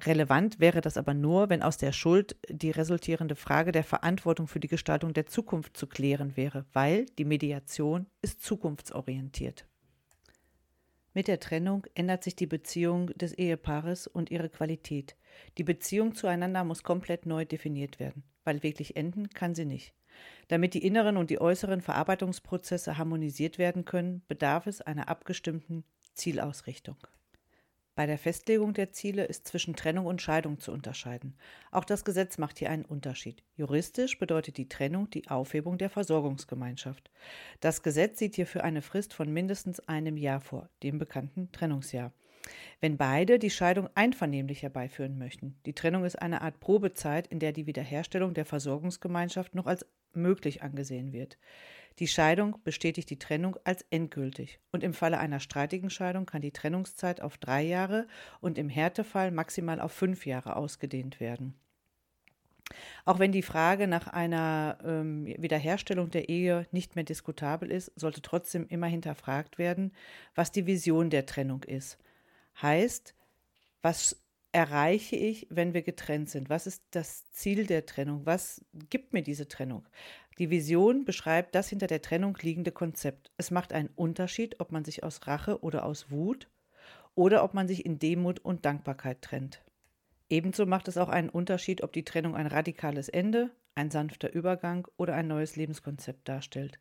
Relevant 0.00 0.59
wäre 0.59 0.81
das 0.81 0.97
aber 0.97 1.15
nur, 1.15 1.49
wenn 1.49 1.62
aus 1.62 1.77
der 1.77 1.93
Schuld 1.93 2.35
die 2.49 2.73
resultierende 2.73 3.37
Frage 3.37 3.71
der 3.71 3.85
Verantwortung 3.85 4.49
für 4.49 4.59
die 4.59 4.67
Gestaltung 4.67 5.12
der 5.12 5.27
Zukunft 5.27 5.77
zu 5.77 5.87
klären 5.87 6.37
wäre, 6.37 6.65
weil 6.73 7.07
die 7.19 7.25
Mediation 7.25 8.09
ist 8.21 8.43
zukunftsorientiert. 8.43 9.70
Mit 11.12 11.26
der 11.26 11.40
Trennung 11.40 11.87
ändert 11.95 12.23
sich 12.23 12.37
die 12.37 12.47
Beziehung 12.47 13.09
des 13.09 13.33
Ehepaares 13.33 14.07
und 14.07 14.31
ihre 14.31 14.49
Qualität. 14.49 15.17
Die 15.59 15.64
Beziehung 15.64 16.14
zueinander 16.14 16.62
muss 16.62 16.85
komplett 16.85 17.26
neu 17.26 17.45
definiert 17.45 17.99
werden, 17.99 18.23
weil 18.45 18.62
wirklich 18.62 18.97
enden 18.97 19.29
kann 19.31 19.55
sie 19.55 19.64
nicht. 19.64 19.93
Damit 20.49 20.75
die 20.75 20.85
inneren 20.87 21.17
und 21.17 21.31
die 21.31 21.40
äußeren 21.40 21.81
Verarbeitungsprozesse 21.81 22.97
harmonisiert 22.97 23.59
werden 23.59 23.85
können, 23.85 24.23
bedarf 24.29 24.67
es 24.67 24.81
einer 24.81 25.09
abgestimmten 25.09 25.85
Zielausrichtung. 26.14 26.97
Bei 27.94 28.06
der 28.06 28.18
Festlegung 28.18 28.73
der 28.73 28.92
Ziele 28.92 29.25
ist 29.25 29.47
zwischen 29.47 29.76
Trennung 29.76 30.06
und 30.06 30.23
Scheidung 30.23 30.59
zu 30.61 30.73
unterscheiden. 30.73 31.35
Auch 31.70 31.85
das 31.85 32.04
Gesetz 32.04 32.38
macht 32.38 32.59
hier 32.59 32.70
einen 32.70 32.85
Unterschied. 32.85 33.42
Juristisch 33.56 34.18
bedeutet 34.18 34.56
die 34.56 34.68
Trennung 34.68 35.11
die 35.11 35.28
Aufhebung 35.28 35.76
der 35.76 35.90
Versorgungsgemeinschaft. 35.90 37.11
Das 37.61 37.82
Gesetz 37.82 38.18
sieht 38.18 38.37
hierfür 38.37 38.64
eine 38.64 38.82
Frist 38.82 39.12
von 39.12 39.32
mindestens 39.32 39.80
einem 39.88 40.16
Jahr 40.16 40.40
vor, 40.40 40.68
dem 40.82 40.99
bekannten 40.99 41.50
Trennungsjahr. 41.52 42.12
Wenn 42.80 42.97
beide 42.97 43.38
die 43.38 43.50
Scheidung 43.50 43.88
einvernehmlich 43.94 44.62
herbeiführen 44.62 45.18
möchten. 45.18 45.56
Die 45.66 45.75
Trennung 45.75 46.04
ist 46.04 46.20
eine 46.20 46.40
Art 46.40 46.59
Probezeit, 46.61 47.26
in 47.26 47.38
der 47.38 47.52
die 47.52 47.66
Wiederherstellung 47.66 48.35
der 48.35 48.47
Versorgungsgemeinschaft 48.47 49.54
noch 49.54 49.66
als 49.66 49.85
möglich 50.12 50.62
angesehen 50.62 51.12
wird. 51.12 51.38
Die 51.99 52.09
Scheidung 52.09 52.56
bestätigt 52.64 53.11
die 53.11 53.18
Trennung 53.18 53.56
als 53.64 53.85
endgültig 53.90 54.61
und 54.73 54.82
im 54.82 54.94
Falle 54.94 55.18
einer 55.18 55.40
streitigen 55.40 55.90
Scheidung 55.90 56.25
kann 56.25 56.40
die 56.40 56.52
Trennungszeit 56.52 57.20
auf 57.20 57.37
drei 57.37 57.62
Jahre 57.62 58.06
und 58.40 58.56
im 58.56 58.68
Härtefall 58.68 59.30
maximal 59.30 59.80
auf 59.80 59.92
fünf 59.92 60.25
Jahre 60.25 60.56
ausgedehnt 60.56 61.20
werden. 61.20 61.54
Auch 63.04 63.18
wenn 63.18 63.32
die 63.32 63.42
Frage 63.42 63.87
nach 63.88 64.06
einer 64.06 64.78
ähm, 64.85 65.26
Wiederherstellung 65.26 66.11
der 66.11 66.28
Ehe 66.28 66.66
nicht 66.70 66.94
mehr 66.94 67.04
diskutabel 67.04 67.70
ist, 67.70 67.92
sollte 67.97 68.23
trotzdem 68.23 68.66
immer 68.68 68.87
hinterfragt 68.87 69.59
werden, 69.59 69.92
was 70.35 70.52
die 70.52 70.66
Vision 70.66 71.11
der 71.11 71.26
Trennung 71.26 71.64
ist. 71.64 71.99
Heißt, 72.62 73.14
was 73.82 74.23
erreiche 74.52 75.16
ich, 75.16 75.47
wenn 75.50 75.75
wir 75.75 75.82
getrennt 75.82 76.28
sind? 76.28 76.50
Was 76.50 76.66
ist 76.66 76.82
das 76.90 77.30
Ziel 77.30 77.66
der 77.66 77.87
Trennung? 77.87 78.26
Was 78.26 78.64
gibt 78.88 79.12
mir 79.12 79.23
diese 79.23 79.49
Trennung? 79.49 79.85
Die 80.40 80.49
Vision 80.49 81.04
beschreibt 81.04 81.54
das 81.54 81.68
hinter 81.68 81.87
der 81.87 82.00
Trennung 82.00 82.35
liegende 82.40 82.73
Konzept. 82.73 83.30
Es 83.37 83.50
macht 83.50 83.75
einen 83.75 83.90
Unterschied, 83.94 84.59
ob 84.59 84.73
man 84.73 84.87
sich 84.87 85.04
aus 85.04 85.26
Rache 85.26 85.62
oder 85.62 85.85
aus 85.85 86.11
Wut 86.11 86.49
oder 87.14 87.44
ob 87.44 87.52
man 87.52 87.68
sich 87.68 87.85
in 87.85 87.99
Demut 87.99 88.38
und 88.38 88.64
Dankbarkeit 88.64 89.20
trennt. 89.20 89.62
Ebenso 90.30 90.64
macht 90.64 90.88
es 90.88 90.97
auch 90.97 91.11
einen 91.11 91.28
Unterschied, 91.28 91.82
ob 91.82 91.92
die 91.92 92.06
Trennung 92.06 92.37
ein 92.37 92.47
radikales 92.47 93.11
Ende, 93.11 93.50
ein 93.75 93.90
sanfter 93.90 94.32
Übergang 94.32 94.88
oder 94.97 95.14
ein 95.14 95.28
neues 95.28 95.56
Lebenskonzept 95.56 96.26
darstellt. 96.26 96.80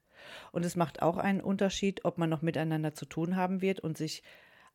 Und 0.53 0.63
es 0.63 0.77
macht 0.77 1.01
auch 1.01 1.17
einen 1.17 1.41
Unterschied, 1.41 2.05
ob 2.05 2.17
man 2.17 2.29
noch 2.29 2.41
miteinander 2.41 2.93
zu 2.93 3.07
tun 3.07 3.35
haben 3.35 3.61
wird 3.61 3.81
und 3.81 3.97
sich 3.97 4.23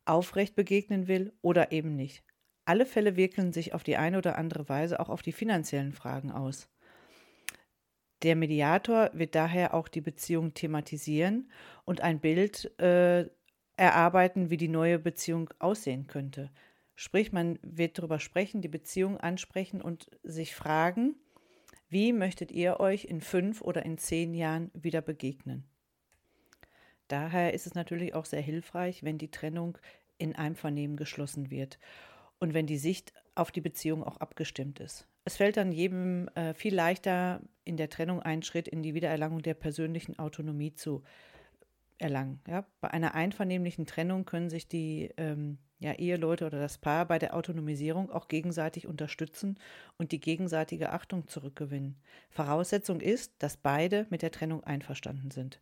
aufrecht 0.05 0.57
begegnen 0.57 1.09
will 1.09 1.33
oder 1.41 1.73
eben 1.73 1.97
nicht. 1.97 2.23
Alle 2.67 2.85
Fälle 2.85 3.17
wirken 3.17 3.51
sich 3.55 3.73
auf 3.73 3.83
die 3.83 3.97
eine 3.97 4.19
oder 4.19 4.37
andere 4.37 4.69
Weise 4.69 5.01
auch 5.01 5.09
auf 5.09 5.23
die 5.23 5.33
finanziellen 5.33 5.95
Fragen 5.95 6.31
aus. 6.31 6.69
Der 8.25 8.37
Mediator 8.37 9.11
wird 9.13 9.35
daher 9.35 9.75
auch 9.75 9.87
die 9.87 10.01
Beziehung 10.01 10.55
thematisieren 10.55 11.51
und 11.85 12.01
ein 12.01 12.21
Bild 12.21 12.73
äh, 12.81 13.29
erarbeiten, 13.77 14.49
wie 14.49 14.57
die 14.57 14.69
neue 14.69 14.99
Beziehung 14.99 15.51
aussehen 15.59 16.07
könnte. 16.07 16.51
Sprich, 16.95 17.33
man 17.33 17.59
wird 17.61 17.99
darüber 17.99 18.19
sprechen, 18.19 18.63
die 18.63 18.69
Beziehung 18.69 19.19
ansprechen 19.19 19.83
und 19.83 20.11
sich 20.23 20.55
fragen, 20.55 21.17
wie 21.91 22.15
möchtet 22.15 22.51
ihr 22.51 22.81
euch 22.81 23.05
in 23.05 23.21
fünf 23.21 23.61
oder 23.61 23.85
in 23.85 23.99
zehn 23.99 24.33
Jahren 24.33 24.71
wieder 24.73 25.03
begegnen? 25.03 25.69
Daher 27.09 27.53
ist 27.53 27.67
es 27.67 27.75
natürlich 27.75 28.15
auch 28.15 28.25
sehr 28.25 28.41
hilfreich, 28.41 29.03
wenn 29.03 29.19
die 29.19 29.31
Trennung 29.31 29.77
in 30.17 30.35
Einvernehmen 30.35 30.97
geschlossen 30.97 31.51
wird 31.51 31.79
und 32.39 32.55
wenn 32.55 32.67
die 32.67 32.79
Sicht 32.79 33.13
auf 33.35 33.51
die 33.51 33.61
Beziehung 33.61 34.03
auch 34.03 34.17
abgestimmt 34.17 34.81
ist. 34.81 35.07
Es 35.25 35.37
fällt 35.37 35.57
dann 35.57 35.73
jedem 35.73 36.29
äh, 36.35 36.55
viel 36.55 36.75
leichter, 36.75 37.41
in 37.65 37.77
der 37.77 37.89
Trennung 37.89 38.21
einen 38.21 38.43
Schritt 38.43 38.69
in 38.69 38.83
die 38.83 38.95
Wiedererlangung 38.95 39.41
der 39.41 39.55
persönlichen 39.55 40.19
Autonomie 40.19 40.75
zu 40.75 41.03
erlangen. 41.99 42.41
Ja? 42.47 42.67
Bei 42.81 42.91
einer 42.91 43.15
einvernehmlichen 43.15 43.87
Trennung 43.87 44.25
können 44.25 44.51
sich 44.51 44.69
die 44.69 45.11
ähm, 45.17 45.59
ja, 45.79 45.93
Eheleute 45.93 46.47
oder 46.47 46.59
das 46.59 46.79
Paar 46.79 47.05
bei 47.07 47.19
der 47.19 47.37
Autonomisierung 47.37 48.11
auch 48.11 48.29
gegenseitig 48.29 48.87
unterstützen 48.87 49.59
und 49.99 50.13
die 50.13 50.21
gegenseitige 50.21 50.93
Achtung 50.93 51.29
zurückgewinnen. 51.29 51.97
Voraussetzung 52.31 53.01
ist, 53.01 53.35
dass 53.41 53.57
beide 53.57 54.07
mit 54.09 54.23
der 54.23 54.31
Trennung 54.31 54.65
einverstanden 54.65 55.31
sind. 55.31 55.61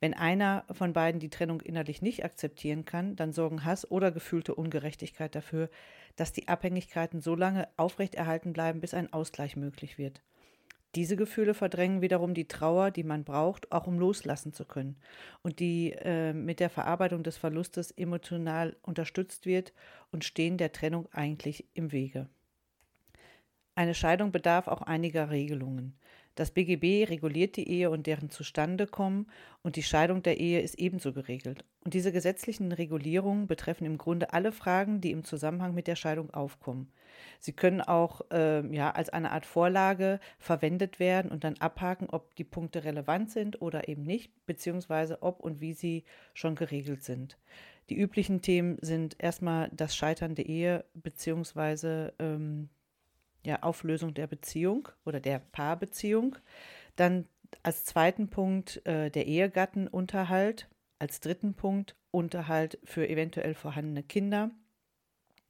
Wenn 0.00 0.14
einer 0.14 0.64
von 0.70 0.92
beiden 0.92 1.18
die 1.18 1.30
Trennung 1.30 1.60
innerlich 1.60 2.02
nicht 2.02 2.24
akzeptieren 2.24 2.84
kann, 2.84 3.16
dann 3.16 3.32
sorgen 3.32 3.64
Hass 3.64 3.90
oder 3.90 4.12
gefühlte 4.12 4.54
Ungerechtigkeit 4.54 5.34
dafür, 5.34 5.68
dass 6.16 6.32
die 6.32 6.46
Abhängigkeiten 6.46 7.20
so 7.20 7.34
lange 7.34 7.68
aufrechterhalten 7.76 8.52
bleiben, 8.52 8.80
bis 8.80 8.94
ein 8.94 9.12
Ausgleich 9.12 9.56
möglich 9.56 9.98
wird. 9.98 10.22
Diese 10.94 11.16
Gefühle 11.16 11.54
verdrängen 11.54 12.02
wiederum 12.02 12.34
die 12.34 12.46
Trauer, 12.46 12.92
die 12.92 13.02
man 13.02 13.24
braucht, 13.24 13.72
auch 13.72 13.88
um 13.88 13.98
loslassen 13.98 14.52
zu 14.52 14.64
können 14.64 14.96
und 15.42 15.58
die 15.58 15.92
äh, 15.92 16.32
mit 16.32 16.60
der 16.60 16.70
Verarbeitung 16.70 17.24
des 17.24 17.36
Verlustes 17.36 17.90
emotional 17.90 18.76
unterstützt 18.82 19.44
wird 19.44 19.72
und 20.12 20.24
stehen 20.24 20.56
der 20.56 20.70
Trennung 20.70 21.08
eigentlich 21.12 21.66
im 21.74 21.90
Wege. 21.90 22.28
Eine 23.74 23.94
Scheidung 23.94 24.30
bedarf 24.30 24.68
auch 24.68 24.82
einiger 24.82 25.30
Regelungen. 25.30 25.98
Das 26.34 26.50
BGB 26.50 27.08
reguliert 27.08 27.56
die 27.56 27.68
Ehe 27.68 27.90
und 27.90 28.08
deren 28.08 28.28
Zustandekommen 28.28 29.30
und 29.62 29.76
die 29.76 29.84
Scheidung 29.84 30.22
der 30.22 30.40
Ehe 30.40 30.60
ist 30.60 30.74
ebenso 30.80 31.12
geregelt. 31.12 31.64
Und 31.84 31.94
diese 31.94 32.10
gesetzlichen 32.10 32.72
Regulierungen 32.72 33.46
betreffen 33.46 33.84
im 33.84 33.98
Grunde 33.98 34.32
alle 34.32 34.50
Fragen, 34.50 35.00
die 35.00 35.12
im 35.12 35.22
Zusammenhang 35.22 35.74
mit 35.74 35.86
der 35.86 35.94
Scheidung 35.94 36.34
aufkommen. 36.34 36.90
Sie 37.38 37.52
können 37.52 37.80
auch 37.80 38.22
äh, 38.32 38.66
ja, 38.74 38.90
als 38.90 39.10
eine 39.10 39.30
Art 39.30 39.46
Vorlage 39.46 40.18
verwendet 40.38 40.98
werden 40.98 41.30
und 41.30 41.44
dann 41.44 41.58
abhaken, 41.58 42.08
ob 42.10 42.34
die 42.34 42.44
Punkte 42.44 42.82
relevant 42.82 43.30
sind 43.30 43.62
oder 43.62 43.88
eben 43.88 44.02
nicht, 44.02 44.32
beziehungsweise 44.46 45.22
ob 45.22 45.38
und 45.40 45.60
wie 45.60 45.74
sie 45.74 46.04
schon 46.32 46.56
geregelt 46.56 47.04
sind. 47.04 47.38
Die 47.90 47.96
üblichen 47.96 48.40
Themen 48.40 48.78
sind 48.80 49.16
erstmal 49.18 49.70
das 49.72 49.94
Scheitern 49.94 50.34
der 50.34 50.46
Ehe, 50.46 50.84
beziehungsweise 50.94 52.14
ähm, 52.18 52.70
ja, 53.44 53.62
Auflösung 53.62 54.14
der 54.14 54.26
Beziehung 54.26 54.88
oder 55.04 55.20
der 55.20 55.38
Paarbeziehung. 55.38 56.36
Dann 56.96 57.28
als 57.62 57.84
zweiten 57.84 58.28
Punkt 58.28 58.84
äh, 58.86 59.10
der 59.10 59.26
Ehegattenunterhalt. 59.26 60.68
Als 60.98 61.20
dritten 61.20 61.54
Punkt 61.54 61.96
Unterhalt 62.10 62.78
für 62.84 63.08
eventuell 63.08 63.54
vorhandene 63.54 64.02
Kinder. 64.02 64.50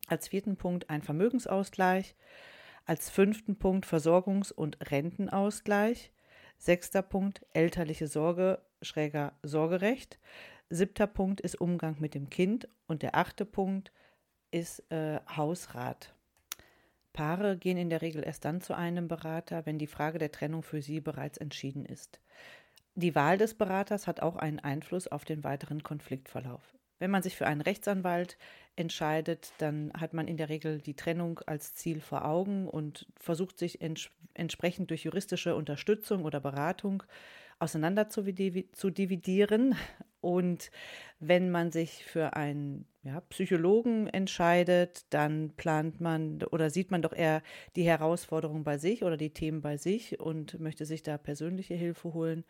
Als 0.08 0.28
vierten 0.28 0.56
Punkt 0.56 0.90
ein 0.90 1.02
Vermögensausgleich. 1.02 2.16
Als 2.84 3.10
fünften 3.10 3.56
Punkt 3.56 3.86
Versorgungs- 3.86 4.52
und 4.52 4.78
Rentenausgleich. 4.90 6.12
Sechster 6.58 7.02
Punkt 7.02 7.44
elterliche 7.52 8.06
Sorge, 8.06 8.62
schräger 8.82 9.32
Sorgerecht. 9.42 10.18
Siebter 10.70 11.06
Punkt 11.06 11.40
ist 11.40 11.60
Umgang 11.60 11.96
mit 12.00 12.14
dem 12.14 12.30
Kind. 12.30 12.68
Und 12.86 13.02
der 13.02 13.14
achte 13.14 13.44
Punkt 13.44 13.92
ist 14.50 14.80
äh, 14.90 15.20
Hausrat. 15.36 16.13
Paare 17.14 17.56
gehen 17.56 17.78
in 17.78 17.88
der 17.88 18.02
Regel 18.02 18.22
erst 18.22 18.44
dann 18.44 18.60
zu 18.60 18.74
einem 18.74 19.08
Berater, 19.08 19.64
wenn 19.64 19.78
die 19.78 19.86
Frage 19.86 20.18
der 20.18 20.32
Trennung 20.32 20.62
für 20.62 20.82
sie 20.82 21.00
bereits 21.00 21.38
entschieden 21.38 21.86
ist. 21.86 22.20
Die 22.96 23.14
Wahl 23.14 23.38
des 23.38 23.54
Beraters 23.54 24.06
hat 24.06 24.20
auch 24.20 24.36
einen 24.36 24.60
Einfluss 24.60 25.08
auf 25.08 25.24
den 25.24 25.42
weiteren 25.42 25.82
Konfliktverlauf. 25.82 26.74
Wenn 26.98 27.10
man 27.10 27.22
sich 27.22 27.36
für 27.36 27.46
einen 27.46 27.60
Rechtsanwalt 27.60 28.36
entscheidet, 28.76 29.52
dann 29.58 29.92
hat 29.98 30.12
man 30.12 30.28
in 30.28 30.36
der 30.36 30.48
Regel 30.48 30.80
die 30.80 30.94
Trennung 30.94 31.40
als 31.46 31.74
Ziel 31.74 32.00
vor 32.00 32.24
Augen 32.24 32.68
und 32.68 33.06
versucht 33.16 33.58
sich 33.58 33.80
ents 33.80 34.10
entsprechend 34.34 34.90
durch 34.90 35.04
juristische 35.04 35.54
Unterstützung 35.54 36.24
oder 36.24 36.40
Beratung 36.40 37.04
auseinander 37.58 38.08
zu, 38.08 38.24
zu 38.72 38.90
dividieren. 38.90 39.74
Und 40.20 40.70
wenn 41.20 41.50
man 41.50 41.70
sich 41.70 42.04
für 42.04 42.34
einen 42.34 42.86
ja, 43.02 43.20
Psychologen 43.28 44.06
entscheidet, 44.06 45.04
dann 45.10 45.50
plant 45.50 46.00
man 46.00 46.42
oder 46.44 46.70
sieht 46.70 46.90
man 46.90 47.02
doch 47.02 47.12
eher 47.12 47.42
die 47.76 47.84
Herausforderung 47.84 48.64
bei 48.64 48.78
sich 48.78 49.04
oder 49.04 49.18
die 49.18 49.34
Themen 49.34 49.60
bei 49.60 49.76
sich 49.76 50.20
und 50.20 50.58
möchte 50.60 50.86
sich 50.86 51.02
da 51.02 51.18
persönliche 51.18 51.74
Hilfe 51.74 52.14
holen. 52.14 52.44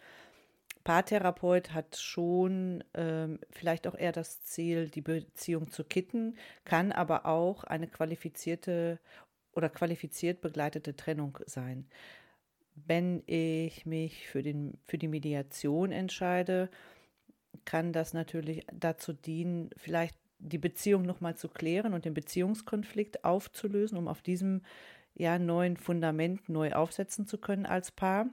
Paartherapeut 0.85 1.73
hat 1.73 1.97
schon 1.97 2.85
ähm, 2.93 3.41
vielleicht 3.51 3.87
auch 3.87 3.95
eher 3.95 4.13
das 4.13 4.43
Ziel, 4.45 4.91
die 4.91 5.01
Beziehung 5.01 5.71
zu 5.71 5.83
kitten, 5.83 6.37
kann 6.65 6.93
aber 6.93 7.27
auch 7.27 7.65
eine 7.65 7.89
qualifizierte 7.89 9.01
oder 9.55 9.71
qualifiziert 9.71 10.43
begleitete 10.43 10.95
Trennung 10.95 11.39
sein. 11.47 11.89
Wenn 12.75 13.23
ich 13.27 13.87
mich 13.87 14.29
für, 14.29 14.43
den, 14.43 14.79
für 14.87 14.99
die 14.99 15.09
Mediation 15.09 15.93
entscheide, 15.93 16.69
kann 17.65 17.93
das 17.93 18.13
natürlich 18.13 18.67
dazu 18.73 19.13
dienen, 19.13 19.71
vielleicht 19.77 20.17
die 20.39 20.59
Beziehung 20.59 21.03
nochmal 21.03 21.37
zu 21.37 21.49
klären 21.49 21.95
und 21.95 22.05
den 22.05 22.15
Beziehungskonflikt 22.15 23.25
aufzulösen, 23.25 23.97
um 23.97 24.09
auf 24.09 24.23
diesem 24.23 24.63
ja, 25.15 25.39
neuen 25.39 25.77
Fundament 25.77 26.49
neu 26.49 26.73
aufsetzen 26.73 27.27
zu 27.27 27.39
können 27.39 27.67
als 27.67 27.91
Paar. 27.91 28.27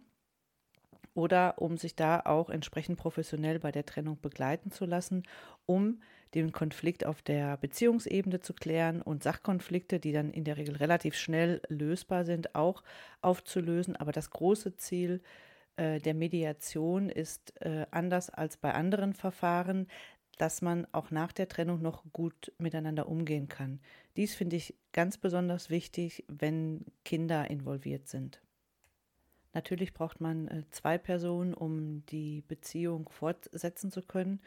Oder 1.14 1.62
um 1.62 1.78
sich 1.78 1.96
da 1.96 2.22
auch 2.22 2.50
entsprechend 2.50 2.98
professionell 2.98 3.60
bei 3.60 3.72
der 3.72 3.86
Trennung 3.86 4.20
begleiten 4.22 4.72
zu 4.72 4.86
lassen, 4.86 5.24
um 5.66 6.02
den 6.34 6.52
Konflikt 6.52 7.06
auf 7.06 7.22
der 7.22 7.58
Beziehungsebene 7.58 8.39
zu 8.39 8.54
klären 8.54 9.02
und 9.02 9.24
Sachkonflikte, 9.24 10.00
die 10.00 10.13
dann 10.13 10.32
in 10.32 10.44
der 10.44 10.58
Regel 10.58 10.78
relativ 10.78 11.15
schnell 11.15 11.62
lösbar 11.67 12.26
sind, 12.26 12.56
auch 12.56 12.84
aufzulösen. 13.22 13.96
Aber 13.96 14.12
das 14.12 14.30
große 14.30 14.78
Ziel 14.78 15.22
äh, 15.76 16.00
der 16.00 16.13
Mediation 16.13 17.10
ist 17.10 17.54
äh, 17.62 17.86
anders 17.91 18.30
als 18.30 18.58
bei 18.58 18.74
anderen 18.74 19.13
Verfahren, 19.13 19.88
dass 20.38 20.62
man 20.62 20.88
auch 20.91 21.12
nach 21.12 21.32
der 21.32 21.48
Trennung 21.48 21.82
noch 21.82 22.04
gut 22.13 22.52
miteinander 22.58 23.08
umgehen 23.08 23.48
kann. 23.48 23.80
Dies 24.15 24.34
finde 24.34 24.56
ich 24.56 24.76
ganz 24.94 25.17
besonders 25.17 25.70
wichtig, 25.70 26.24
wenn 26.28 26.86
Kinder 27.06 27.50
involviert 27.50 28.08
sind. 28.08 28.41
Natürlich 29.54 29.94
braucht 29.94 30.22
man 30.22 30.48
äh, 30.48 30.63
zwei 30.72 30.98
Personen, 30.98 31.54
um 31.54 32.06
die 32.08 32.41
Beziehung 32.48 33.10
fortsetzen 33.10 33.91
zu 33.91 34.02
können, 34.02 34.41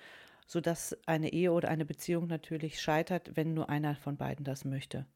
sodass 0.47 0.97
eine 1.07 1.33
Ehe 1.33 1.53
oder 1.53 1.69
eine 1.69 1.85
Beziehung 1.85 2.27
natürlich 2.27 2.81
scheitert, 2.81 3.33
wenn 3.35 3.55
nur 3.55 3.71
einer 3.71 3.97
von 3.97 4.17
beiden 4.17 4.45
das 4.45 4.65
möchte. 4.65 5.07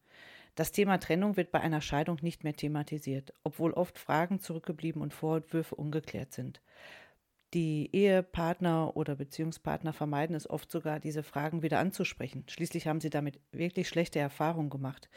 Das 0.54 0.72
Thema 0.72 0.98
Trennung 0.98 1.36
wird 1.36 1.52
bei 1.52 1.60
einer 1.60 1.80
Scheidung 1.80 2.18
nicht 2.20 2.42
mehr 2.42 2.54
thematisiert, 2.54 3.32
obwohl 3.44 3.72
oft 3.72 3.98
Fragen 3.98 4.40
zurückgeblieben 4.40 5.02
und 5.02 5.14
Vorwürfe 5.14 5.76
ungeklärt 5.76 6.32
sind. 6.32 6.60
Die 7.54 7.88
Ehepartner 7.94 8.94
oder 8.94 9.16
Beziehungspartner 9.16 9.94
vermeiden 9.94 10.36
es 10.36 10.50
oft 10.50 10.70
sogar, 10.70 11.00
diese 11.00 11.22
Fragen 11.22 11.62
wieder 11.62 11.78
anzusprechen. 11.78 12.44
Schließlich 12.46 12.86
haben 12.86 13.00
sie 13.00 13.08
damit 13.08 13.40
wirklich 13.52 13.88
schlechte 13.88 14.18
Erfahrungen 14.18 14.68
gemacht. 14.68 15.08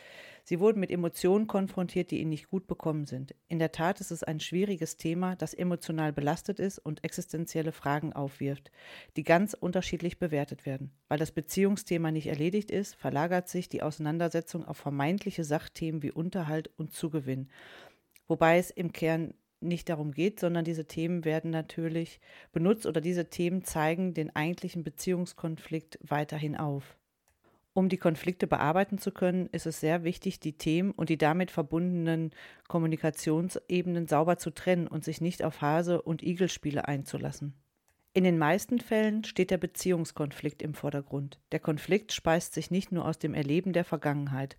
Sie 0.46 0.62
wurden 0.62 0.80
mit 0.80 0.92
Emotionen 0.92 1.48
konfrontiert, 1.48 2.10
die 2.10 2.22
ihnen 2.22 2.30
nicht 2.30 2.48
gut 2.48 2.68
bekommen 2.68 3.06
sind. 3.06 3.36
In 3.50 3.60
der 3.60 3.74
Tat 3.74 4.00
ist 4.00 4.12
es 4.12 4.24
ein 4.24 4.40
schwieriges 4.40 4.96
Thema, 4.96 5.36
das 5.36 5.54
emotional 5.54 6.14
belastet 6.14 6.60
ist 6.62 6.80
und 6.80 7.04
existenzielle 7.04 7.74
Fragen 7.74 8.14
aufwirft, 8.14 8.72
die 9.18 9.24
ganz 9.24 9.54
unterschiedlich 9.54 10.18
bewertet 10.18 10.66
werden. 10.66 10.94
Weil 11.10 11.20
das 11.20 11.34
Beziehungsthema 11.34 12.12
nicht 12.12 12.28
erledigt 12.28 12.72
ist, 12.72 12.96
verlagert 12.96 13.50
sich 13.50 13.68
die 13.68 13.84
Auseinandersetzung 13.84 14.64
auf 14.64 14.78
vermeintliche 14.78 15.44
Sachthemen 15.44 16.02
wie 16.02 16.12
Unterhalt 16.12 16.70
und 16.78 16.94
Zugewinn. 16.94 17.50
Wobei 18.30 18.58
es 18.58 18.72
im 18.72 18.94
Kern 18.94 19.34
nicht 19.62 19.90
darum 19.90 20.12
geht, 20.12 20.40
sondern 20.40 20.66
diese 20.66 20.86
Themen 20.86 21.26
werden 21.26 21.52
natürlich 21.52 22.20
benutzt 22.52 22.86
oder 22.86 23.02
diese 23.02 23.30
Themen 23.30 23.64
zeigen 23.64 24.14
den 24.14 24.36
eigentlichen 24.36 24.84
Beziehungskonflikt 24.84 26.00
weiterhin 26.02 26.56
auf. 26.56 26.98
Um 27.74 27.88
die 27.88 27.98
Konflikte 27.98 28.48
bearbeiten 28.48 28.98
zu 28.98 29.12
können, 29.12 29.48
ist 29.54 29.66
es 29.66 29.80
sehr 29.80 30.04
wichtig, 30.04 30.42
die 30.42 30.58
Themen 30.58 30.92
und 30.92 31.10
die 31.10 31.18
damit 31.18 31.52
verbundenen 31.52 32.32
Kommunikationsebenen 32.68 34.08
sauber 34.08 34.38
zu 34.38 34.50
trennen 34.50 34.88
und 34.88 35.06
sich 35.06 35.22
nicht 35.22 35.44
auf 35.44 35.62
Hase- 35.62 36.02
und 36.02 36.22
Igelspiele 36.22 36.88
einzulassen. 36.88 37.54
In 38.14 38.26
den 38.26 38.38
meisten 38.38 38.80
Fällen 38.80 39.24
steht 39.24 39.52
der 39.52 39.58
Beziehungskonflikt 39.58 40.62
im 40.62 40.74
Vordergrund. 40.74 41.40
Der 41.54 41.62
Konflikt 41.62 42.12
speist 42.12 42.54
sich 42.54 42.70
nicht 42.70 42.92
nur 42.92 43.06
aus 43.06 43.20
dem 43.20 43.34
Erleben 43.34 43.72
der 43.72 43.86
Vergangenheit, 43.86 44.58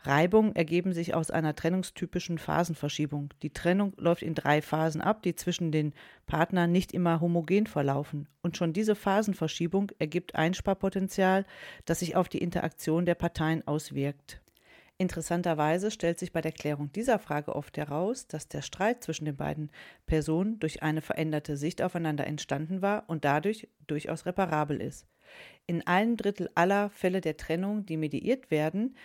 Reibungen 0.00 0.54
ergeben 0.54 0.92
sich 0.92 1.14
aus 1.14 1.30
einer 1.30 1.54
trennungstypischen 1.54 2.38
Phasenverschiebung. 2.38 3.34
Die 3.42 3.52
Trennung 3.52 3.92
läuft 3.96 4.22
in 4.22 4.34
drei 4.34 4.62
Phasen 4.62 5.00
ab, 5.00 5.22
die 5.22 5.34
zwischen 5.34 5.72
den 5.72 5.92
Partnern 6.26 6.70
nicht 6.70 6.92
immer 6.92 7.20
homogen 7.20 7.66
verlaufen. 7.66 8.28
Und 8.40 8.56
schon 8.56 8.72
diese 8.72 8.94
Phasenverschiebung 8.94 9.90
ergibt 9.98 10.36
Einsparpotenzial, 10.36 11.44
das 11.84 11.98
sich 11.98 12.14
auf 12.14 12.28
die 12.28 12.38
Interaktion 12.38 13.06
der 13.06 13.16
Parteien 13.16 13.66
auswirkt. 13.66 14.40
Interessanterweise 15.00 15.92
stellt 15.92 16.18
sich 16.18 16.32
bei 16.32 16.40
der 16.40 16.50
Klärung 16.50 16.90
dieser 16.92 17.20
Frage 17.20 17.54
oft 17.54 17.76
heraus, 17.76 18.26
dass 18.26 18.48
der 18.48 18.62
Streit 18.62 19.04
zwischen 19.04 19.26
den 19.26 19.36
beiden 19.36 19.70
Personen 20.06 20.58
durch 20.58 20.82
eine 20.82 21.02
veränderte 21.02 21.56
Sicht 21.56 21.82
aufeinander 21.82 22.26
entstanden 22.26 22.82
war 22.82 23.04
und 23.08 23.24
dadurch 23.24 23.68
durchaus 23.86 24.26
reparabel 24.26 24.80
ist. 24.80 25.06
In 25.66 25.86
einem 25.86 26.16
Drittel 26.16 26.50
aller 26.56 26.90
Fälle 26.90 27.20
der 27.20 27.36
Trennung, 27.36 27.86
die 27.86 27.96
mediiert 27.96 28.50
werden, 28.50 28.96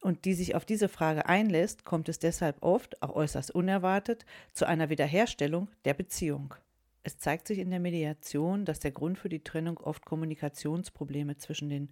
und 0.00 0.24
die 0.24 0.34
sich 0.34 0.54
auf 0.54 0.64
diese 0.64 0.88
Frage 0.88 1.26
einlässt, 1.26 1.84
kommt 1.84 2.08
es 2.08 2.18
deshalb 2.18 2.62
oft, 2.62 3.02
auch 3.02 3.14
äußerst 3.14 3.54
unerwartet, 3.54 4.24
zu 4.52 4.66
einer 4.66 4.88
Wiederherstellung 4.88 5.68
der 5.84 5.94
Beziehung. 5.94 6.54
Es 7.02 7.18
zeigt 7.18 7.46
sich 7.46 7.58
in 7.58 7.70
der 7.70 7.80
Mediation, 7.80 8.64
dass 8.64 8.80
der 8.80 8.90
Grund 8.90 9.18
für 9.18 9.28
die 9.28 9.42
Trennung 9.42 9.78
oft 9.78 10.04
Kommunikationsprobleme 10.04 11.36
zwischen 11.38 11.68
den 11.68 11.90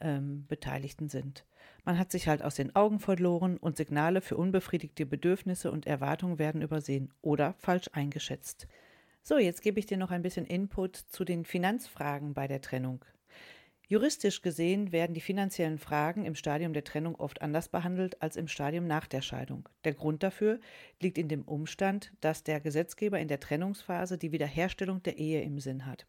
ähm, 0.00 0.44
Beteiligten 0.48 1.08
sind. 1.08 1.44
Man 1.84 1.98
hat 1.98 2.12
sich 2.12 2.28
halt 2.28 2.42
aus 2.42 2.54
den 2.54 2.74
Augen 2.76 3.00
verloren 3.00 3.56
und 3.56 3.76
Signale 3.76 4.20
für 4.20 4.36
unbefriedigte 4.36 5.06
Bedürfnisse 5.06 5.70
und 5.70 5.86
Erwartungen 5.86 6.38
werden 6.38 6.62
übersehen 6.62 7.10
oder 7.22 7.54
falsch 7.54 7.88
eingeschätzt. 7.92 8.68
So, 9.22 9.38
jetzt 9.38 9.62
gebe 9.62 9.78
ich 9.78 9.86
dir 9.86 9.96
noch 9.96 10.10
ein 10.10 10.22
bisschen 10.22 10.46
Input 10.46 10.96
zu 10.96 11.24
den 11.24 11.44
Finanzfragen 11.44 12.34
bei 12.34 12.48
der 12.48 12.60
Trennung. 12.60 13.04
Juristisch 13.92 14.40
gesehen 14.40 14.90
werden 14.90 15.12
die 15.12 15.20
finanziellen 15.20 15.76
Fragen 15.76 16.24
im 16.24 16.34
Stadium 16.34 16.72
der 16.72 16.82
Trennung 16.82 17.14
oft 17.16 17.42
anders 17.42 17.68
behandelt 17.68 18.22
als 18.22 18.36
im 18.36 18.48
Stadium 18.48 18.86
nach 18.86 19.06
der 19.06 19.20
Scheidung. 19.20 19.68
Der 19.84 19.92
Grund 19.92 20.22
dafür 20.22 20.60
liegt 21.02 21.18
in 21.18 21.28
dem 21.28 21.42
Umstand, 21.42 22.10
dass 22.22 22.42
der 22.42 22.60
Gesetzgeber 22.60 23.20
in 23.20 23.28
der 23.28 23.38
Trennungsphase 23.38 24.16
die 24.16 24.32
Wiederherstellung 24.32 25.02
der 25.02 25.18
Ehe 25.18 25.42
im 25.42 25.60
Sinn 25.60 25.84
hat. 25.84 26.06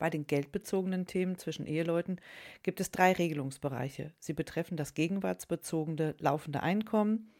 Bei 0.00 0.08
den 0.08 0.26
geldbezogenen 0.26 1.04
Themen 1.04 1.36
zwischen 1.36 1.66
Eheleuten 1.66 2.22
gibt 2.62 2.80
es 2.80 2.90
drei 2.90 3.12
Regelungsbereiche. 3.12 4.14
Sie 4.18 4.32
betreffen 4.32 4.78
das 4.78 4.94
gegenwartsbezogene 4.94 6.14
laufende 6.18 6.62
Einkommen, 6.62 7.30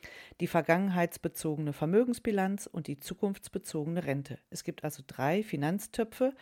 die 0.40 0.46
vergangenheitsbezogene 0.46 1.72
Vermögensbilanz 1.72 2.66
und 2.66 2.86
die 2.86 3.00
zukunftsbezogene 3.00 4.04
Rente. 4.04 4.38
Es 4.50 4.62
gibt 4.62 4.84
also 4.84 5.02
drei 5.06 5.42
Finanztöpfe, 5.42 6.34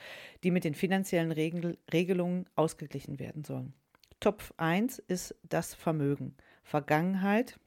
die 0.42 0.50
mit 0.50 0.64
den 0.64 0.74
finanziellen 0.74 1.30
Regel 1.30 1.78
Regelungen 1.92 2.46
ausgeglichen 2.56 3.20
werden 3.20 3.44
sollen. 3.44 3.72
Topf 4.18 4.52
1 4.56 4.98
ist 4.98 5.36
das 5.48 5.72
Vermögen. 5.74 6.34
Vergangenheit 6.64 7.60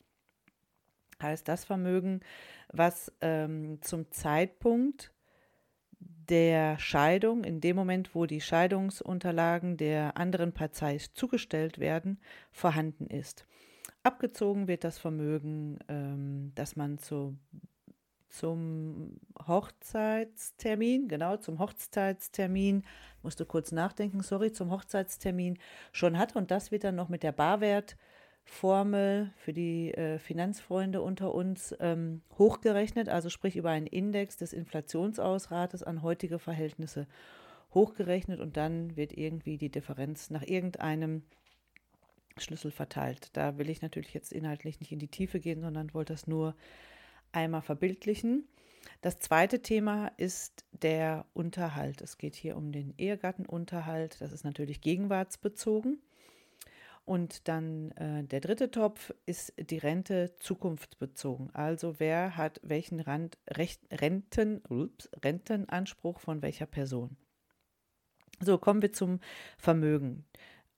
heißt 1.22 1.48
das 1.48 1.64
Vermögen, 1.64 2.20
was 2.68 3.14
ähm, 3.22 3.82
zum 3.82 4.12
Zeitpunkt 4.12 5.14
der 6.30 6.80
Scheidung, 6.80 7.44
in 7.44 7.62
dem 7.62 7.76
Moment, 7.76 8.16
wo 8.16 8.26
die 8.26 8.42
Scheidungsunterlagen 8.42 9.78
der 9.78 10.18
anderen 10.18 10.54
Partei 10.54 10.98
zugestellt 11.14 11.80
werden, 11.80 12.20
vorhanden 12.52 13.08
ist. 13.08 13.46
Abgezogen 14.04 14.68
wird 14.68 14.84
das 14.84 14.98
Vermögen, 14.98 15.80
ähm, 15.88 16.52
das 16.56 16.76
man 16.76 16.98
zu, 16.98 17.38
zum 18.30 19.20
Hochzeitstermin, 19.48 21.08
genau 21.08 21.38
zum 21.38 21.60
Hochzeitstermin, 21.60 22.84
musste 23.22 23.46
kurz 23.46 23.72
nachdenken, 23.72 24.22
sorry, 24.22 24.52
zum 24.52 24.72
Hochzeitstermin 24.72 25.60
schon 25.92 26.18
hat 26.18 26.36
und 26.36 26.50
das 26.50 26.72
wird 26.72 26.84
dann 26.84 26.96
noch 26.96 27.10
mit 27.10 27.24
der 27.24 27.32
Barwert 27.32 27.98
Formel 28.44 29.32
für 29.38 29.54
die 29.54 29.94
äh, 29.94 30.20
Finanzfreunde 30.20 31.02
unter 31.02 31.34
uns 31.34 31.76
ähm, 31.80 32.22
hochgerechnet, 32.38 33.08
also 33.10 33.30
sprich 33.30 33.56
über 33.56 33.70
einen 33.70 33.88
Index 33.88 34.38
des 34.38 34.54
Inflationsausrates 34.54 35.84
an 35.84 36.02
heutige 36.02 36.40
Verhältnisse 36.40 37.08
hochgerechnet 37.74 38.40
und 38.40 38.58
dann 38.58 38.96
wird 38.98 39.18
irgendwie 39.18 39.58
die 39.58 39.70
Differenz 39.70 40.30
nach 40.30 40.44
irgendeinem 40.44 41.24
Schlüssel 42.38 42.72
verteilt. 42.72 43.30
Da 43.34 43.58
will 43.58 43.70
ich 43.70 43.82
natürlich 43.82 44.14
jetzt 44.14 44.34
inhaltlich 44.34 44.80
nicht 44.80 44.92
in 44.92 45.00
die 45.00 45.08
Tiefe 45.08 45.40
gehen, 45.40 45.62
sondern 45.62 45.94
wollte 45.94 46.14
das 46.14 46.28
nur 46.28 46.56
einmal 47.32 47.62
verbildlichen. 47.62 48.48
Das 49.02 49.20
zweite 49.20 49.62
Thema 49.62 50.12
ist 50.18 50.66
der 50.72 51.26
Unterhalt. 51.34 52.02
Es 52.02 52.18
geht 52.18 52.36
hier 52.36 52.58
um 52.58 52.72
den 52.72 52.94
Ehegattenunterhalt. 52.98 54.20
Das 54.20 54.32
ist 54.32 54.44
natürlich 54.44 54.82
gegenwartsbezogen. 54.82 56.00
Und 57.12 57.50
dann 57.50 57.92
äh, 57.98 58.24
der 58.24 58.40
dritte 58.40 58.72
Topf 58.72 59.14
ist 59.26 59.54
die 59.58 59.80
Rente 59.80 60.34
zukunftsbezogen. 60.40 61.54
Also 61.54 62.00
wer 62.00 62.38
hat 62.38 62.62
welchen 62.64 63.02
Rand, 63.02 63.38
Recht, 63.50 63.82
Renten, 63.92 64.62
ups, 64.70 65.10
Rentenanspruch 65.22 66.22
von 66.22 66.42
welcher 66.42 66.68
Person. 66.68 67.18
So, 68.40 68.58
kommen 68.58 68.82
wir 68.82 68.94
zum 68.94 69.20
Vermögen, 69.58 70.24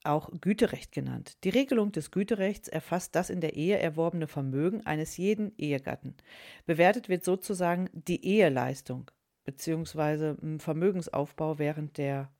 auch 0.02 0.28
Güterecht 0.40 0.90
genannt. 0.90 1.36
Die 1.44 1.50
Regelung 1.50 1.92
des 1.92 2.10
Güterechts 2.10 2.66
erfasst 2.66 3.14
das 3.14 3.30
in 3.30 3.40
der 3.40 3.54
Ehe 3.54 3.78
erworbene 3.78 4.26
Vermögen 4.26 4.84
eines 4.84 5.16
jeden 5.16 5.56
Ehegatten. 5.56 6.16
Bewertet 6.66 7.08
wird 7.08 7.22
sozusagen 7.22 7.88
die 7.92 8.26
Eheleistung 8.26 9.08
bzw. 9.44 10.34
Hm, 10.40 10.58
Vermögensaufbau 10.58 11.60
während 11.60 11.96
der 11.96 12.33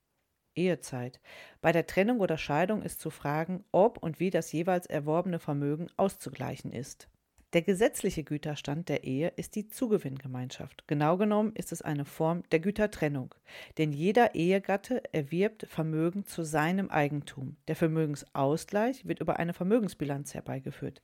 Ehezeit. 0.57 1.21
Bei 1.61 1.73
der 1.73 1.87
Trennung 1.87 2.21
oder 2.21 2.39
Scheidung 2.39 2.83
ist 2.83 3.01
zu 3.01 3.11
fragen, 3.11 3.65
ob 3.73 3.99
und 3.99 4.21
wie 4.21 4.31
das 4.31 4.53
jeweils 4.53 4.87
erworbene 4.87 5.39
Vermögen 5.39 5.89
auszugleichen 5.97 6.73
ist. 6.73 7.09
Der 7.55 7.63
gesetzliche 7.63 8.25
Güterstand 8.25 8.89
der 8.89 9.05
Ehe 9.05 9.33
ist 9.37 9.55
die 9.55 9.69
Zugewinngemeinschaft. 9.69 10.89
Genau 10.89 11.17
genommen 11.17 11.53
ist 11.55 11.71
es 11.71 11.83
eine 11.83 12.05
Form 12.05 12.43
der 12.51 12.59
Gütertrennung, 12.59 13.33
denn 13.79 13.93
jeder 13.93 14.35
Ehegatte 14.35 15.03
erwirbt 15.13 15.65
Vermögen 15.69 16.27
zu 16.27 16.43
seinem 16.43 16.91
Eigentum. 16.91 17.57
Der 17.69 17.77
Vermögensausgleich 17.77 19.07
wird 19.07 19.21
über 19.21 19.39
eine 19.39 19.55
Vermögensbilanz 19.55 20.35
herbeigeführt. 20.35 21.01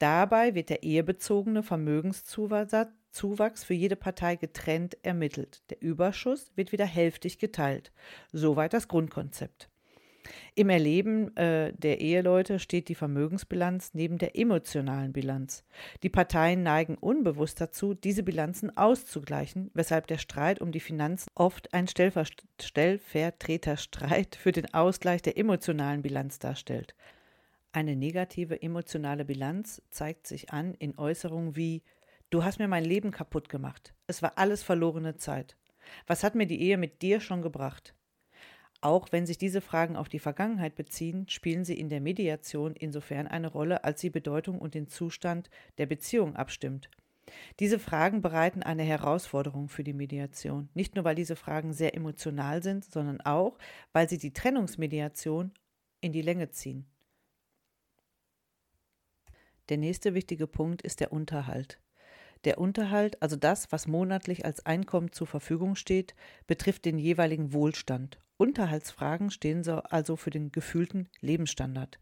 Dabei 0.00 0.54
wird 0.54 0.70
der 0.70 0.82
ehebezogene 0.82 1.62
Vermögenszuwachs 1.62 3.62
für 3.62 3.74
jede 3.74 3.96
Partei 3.96 4.36
getrennt 4.36 4.96
ermittelt. 5.02 5.62
Der 5.68 5.82
Überschuss 5.82 6.50
wird 6.56 6.72
wieder 6.72 6.86
hälftig 6.86 7.38
geteilt. 7.38 7.92
Soweit 8.32 8.72
das 8.72 8.88
Grundkonzept. 8.88 9.68
Im 10.54 10.70
Erleben 10.70 11.36
äh, 11.36 11.74
der 11.74 12.00
Eheleute 12.00 12.58
steht 12.58 12.88
die 12.88 12.94
Vermögensbilanz 12.94 13.92
neben 13.92 14.16
der 14.16 14.38
emotionalen 14.38 15.12
Bilanz. 15.12 15.64
Die 16.02 16.08
Parteien 16.08 16.62
neigen 16.62 16.96
unbewusst 16.96 17.60
dazu, 17.60 17.92
diese 17.92 18.22
Bilanzen 18.22 18.74
auszugleichen, 18.76 19.70
weshalb 19.74 20.06
der 20.06 20.18
Streit 20.18 20.62
um 20.62 20.72
die 20.72 20.80
Finanzen 20.80 21.28
oft 21.34 21.74
ein 21.74 21.88
Stellvertreterstreit 21.88 24.36
für 24.36 24.52
den 24.52 24.72
Ausgleich 24.72 25.20
der 25.20 25.36
emotionalen 25.36 26.00
Bilanz 26.00 26.38
darstellt. 26.38 26.94
Eine 27.72 27.94
negative 27.94 28.62
emotionale 28.62 29.24
Bilanz 29.24 29.80
zeigt 29.90 30.26
sich 30.26 30.50
an 30.50 30.74
in 30.74 30.98
Äußerungen 30.98 31.54
wie 31.54 31.82
Du 32.28 32.44
hast 32.44 32.58
mir 32.58 32.68
mein 32.68 32.84
Leben 32.84 33.12
kaputt 33.12 33.48
gemacht. 33.48 33.94
Es 34.06 34.22
war 34.22 34.38
alles 34.38 34.62
verlorene 34.62 35.16
Zeit. 35.16 35.56
Was 36.06 36.24
hat 36.24 36.34
mir 36.34 36.46
die 36.46 36.60
Ehe 36.60 36.78
mit 36.78 37.02
dir 37.02 37.20
schon 37.20 37.42
gebracht? 37.42 37.94
Auch 38.80 39.12
wenn 39.12 39.26
sich 39.26 39.38
diese 39.38 39.60
Fragen 39.60 39.96
auf 39.96 40.08
die 40.08 40.18
Vergangenheit 40.18 40.74
beziehen, 40.74 41.28
spielen 41.28 41.64
sie 41.64 41.78
in 41.78 41.88
der 41.88 42.00
Mediation 42.00 42.74
insofern 42.74 43.26
eine 43.26 43.48
Rolle, 43.48 43.84
als 43.84 44.00
sie 44.00 44.10
Bedeutung 44.10 44.58
und 44.58 44.74
den 44.74 44.88
Zustand 44.88 45.50
der 45.78 45.86
Beziehung 45.86 46.34
abstimmt. 46.34 46.88
Diese 47.60 47.78
Fragen 47.78 48.22
bereiten 48.22 48.62
eine 48.62 48.82
Herausforderung 48.82 49.68
für 49.68 49.84
die 49.84 49.92
Mediation. 49.92 50.68
Nicht 50.74 50.96
nur, 50.96 51.04
weil 51.04 51.14
diese 51.14 51.36
Fragen 51.36 51.72
sehr 51.72 51.94
emotional 51.94 52.62
sind, 52.62 52.84
sondern 52.84 53.20
auch, 53.20 53.58
weil 53.92 54.08
sie 54.08 54.18
die 54.18 54.32
Trennungsmediation 54.32 55.52
in 56.00 56.12
die 56.12 56.22
Länge 56.22 56.50
ziehen. 56.50 56.86
Der 59.70 59.78
nächste 59.78 60.14
wichtige 60.14 60.48
Punkt 60.48 60.82
ist 60.82 60.98
der 60.98 61.12
Unterhalt. 61.12 61.80
Der 62.44 62.58
Unterhalt, 62.58 63.22
also 63.22 63.36
das, 63.36 63.70
was 63.70 63.86
monatlich 63.86 64.44
als 64.44 64.66
Einkommen 64.66 65.12
zur 65.12 65.28
Verfügung 65.28 65.76
steht, 65.76 66.16
betrifft 66.48 66.84
den 66.84 66.98
jeweiligen 66.98 67.52
Wohlstand. 67.52 68.18
Unterhaltsfragen 68.36 69.30
stehen 69.30 69.62
so 69.62 69.76
also 69.76 70.16
für 70.16 70.30
den 70.30 70.50
gefühlten 70.50 71.08
Lebensstandard. 71.20 72.00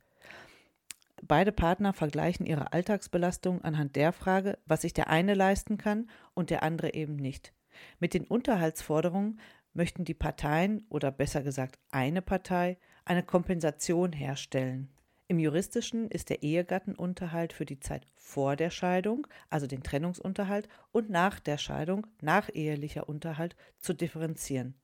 Beide 1.23 1.53
Partner 1.53 1.93
vergleichen 1.93 2.47
ihre 2.47 2.73
Alltagsbelastung 2.73 3.61
anhand 3.63 3.97
der 3.97 4.13
Frage, 4.13 4.59
was 4.65 4.83
sich 4.83 4.95
der 4.95 5.11
eine 5.11 5.35
leisten 5.35 5.77
kann 5.77 6.09
und 6.33 6.49
der 6.49 6.63
andere 6.63 6.95
eben 6.95 7.17
nicht. 7.17 7.53
Mit 7.99 8.15
den 8.15 8.25
Unterhaltsforderungen 8.25 9.41
möchten 9.75 10.07
die 10.07 10.15
Parteien 10.15 10.87
oder 10.89 11.11
besser 11.11 11.43
gesagt 11.43 11.79
eine 11.91 12.23
Partei 12.23 12.79
eine 13.05 13.25
Kompensation 13.25 14.13
herstellen. 14.13 14.89
Im 15.31 15.39
juristischen 15.39 16.11
ist 16.11 16.31
der 16.31 16.43
Ehegattenunterhalt 16.43 17.53
für 17.53 17.67
die 17.67 17.81
Zeit 17.81 18.07
vor 18.17 18.57
der 18.57 18.71
Scheidung, 18.71 19.27
also 19.51 19.67
den 19.67 19.83
Trennungsunterhalt, 19.83 20.69
und 20.91 21.11
nach 21.11 21.39
der 21.39 21.59
Scheidung, 21.59 22.07
nachehelicher 22.23 23.11
Unterhalt, 23.11 23.55
zu 23.79 23.93
differenzieren. 23.93 24.75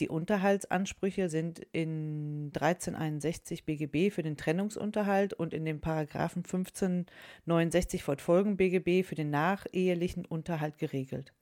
Die 0.00 0.08
Unterhaltsansprüche 0.08 1.28
sind 1.28 1.58
in 1.72 2.50
1361 2.54 3.66
BGB 3.66 4.10
für 4.10 4.22
den 4.22 4.38
Trennungsunterhalt 4.38 5.34
und 5.34 5.52
in 5.52 5.66
den 5.66 5.82
Paragraphen 5.82 6.44
1569 6.44 8.02
fortfolgen 8.02 8.56
BGB 8.56 9.06
für 9.06 9.14
den 9.14 9.28
nachehelichen 9.28 10.24
Unterhalt 10.24 10.78
geregelt. 10.78 11.34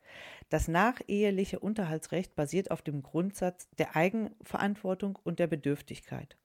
Das 0.48 0.66
nacheheliche 0.66 1.60
Unterhaltsrecht 1.60 2.34
basiert 2.34 2.72
auf 2.72 2.82
dem 2.82 3.04
Grundsatz 3.04 3.68
der 3.78 3.94
Eigenverantwortung 3.94 5.16
und 5.22 5.38
der 5.38 5.46
Bedürftigkeit. 5.46 6.36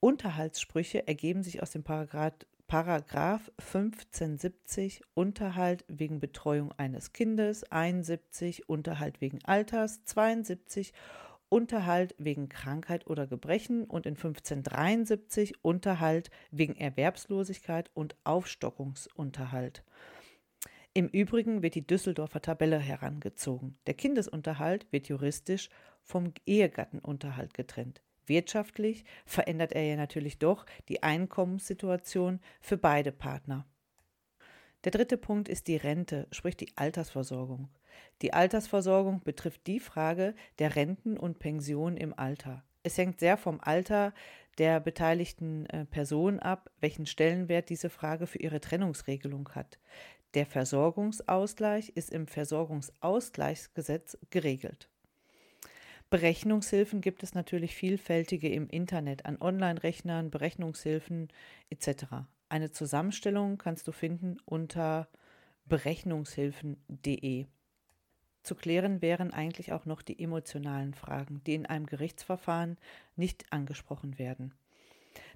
Unterhaltssprüche 0.00 1.06
ergeben 1.06 1.42
sich 1.42 1.62
aus 1.62 1.70
dem 1.70 1.82
Paragraph 1.82 2.34
Paragraph 2.68 3.50
1570 3.56 5.00
Unterhalt 5.14 5.86
wegen 5.88 6.20
Betreuung 6.20 6.70
eines 6.72 7.14
Kindes, 7.14 7.64
71 7.72 8.68
Unterhalt 8.68 9.22
wegen 9.22 9.42
Alters, 9.44 10.04
72 10.04 10.92
Unterhalt 11.48 12.14
wegen 12.18 12.50
Krankheit 12.50 13.06
oder 13.06 13.26
Gebrechen 13.26 13.84
und 13.84 14.04
in 14.04 14.16
1573 14.16 15.64
Unterhalt 15.64 16.30
wegen 16.50 16.76
Erwerbslosigkeit 16.76 17.90
und 17.94 18.16
Aufstockungsunterhalt. 18.24 19.82
Im 20.92 21.08
Übrigen 21.08 21.62
wird 21.62 21.74
die 21.74 21.86
Düsseldorfer 21.86 22.42
Tabelle 22.42 22.78
herangezogen. 22.78 23.78
Der 23.86 23.94
Kindesunterhalt 23.94 24.86
wird 24.90 25.08
juristisch 25.08 25.70
vom 26.02 26.34
Ehegattenunterhalt 26.44 27.54
getrennt. 27.54 28.02
Wirtschaftlich 28.28 29.04
verändert 29.26 29.72
er 29.72 29.84
ja 29.84 29.96
natürlich 29.96 30.38
doch 30.38 30.66
die 30.88 31.02
Einkommenssituation 31.02 32.40
für 32.60 32.76
beide 32.76 33.12
Partner. 33.12 33.66
Der 34.84 34.92
dritte 34.92 35.16
Punkt 35.16 35.48
ist 35.48 35.66
die 35.66 35.76
Rente, 35.76 36.28
sprich 36.30 36.56
die 36.56 36.76
Altersversorgung. 36.76 37.68
Die 38.22 38.32
Altersversorgung 38.32 39.22
betrifft 39.24 39.66
die 39.66 39.80
Frage 39.80 40.34
der 40.58 40.76
Renten 40.76 41.16
und 41.16 41.38
Pensionen 41.38 41.96
im 41.96 42.16
Alter. 42.16 42.62
Es 42.82 42.96
hängt 42.96 43.18
sehr 43.18 43.36
vom 43.36 43.60
Alter 43.60 44.14
der 44.58 44.80
beteiligten 44.80 45.66
äh, 45.66 45.84
Person 45.84 46.40
ab, 46.40 46.70
welchen 46.80 47.06
Stellenwert 47.06 47.68
diese 47.70 47.90
Frage 47.90 48.26
für 48.26 48.38
ihre 48.38 48.60
Trennungsregelung 48.60 49.48
hat. 49.50 49.78
Der 50.34 50.46
Versorgungsausgleich 50.46 51.90
ist 51.90 52.10
im 52.10 52.26
Versorgungsausgleichsgesetz 52.26 54.18
geregelt. 54.30 54.90
Berechnungshilfen 56.10 57.02
gibt 57.02 57.22
es 57.22 57.34
natürlich 57.34 57.74
vielfältige 57.74 58.48
im 58.48 58.68
Internet, 58.70 59.26
an 59.26 59.40
Online-Rechnern, 59.40 60.30
Berechnungshilfen 60.30 61.28
etc. 61.68 62.04
Eine 62.48 62.70
Zusammenstellung 62.70 63.58
kannst 63.58 63.86
du 63.86 63.92
finden 63.92 64.38
unter 64.46 65.08
berechnungshilfen.de. 65.66 67.46
Zu 68.42 68.54
klären 68.54 69.02
wären 69.02 69.34
eigentlich 69.34 69.72
auch 69.72 69.84
noch 69.84 70.00
die 70.00 70.18
emotionalen 70.18 70.94
Fragen, 70.94 71.42
die 71.44 71.54
in 71.54 71.66
einem 71.66 71.84
Gerichtsverfahren 71.84 72.78
nicht 73.16 73.52
angesprochen 73.52 74.18
werden. 74.18 74.54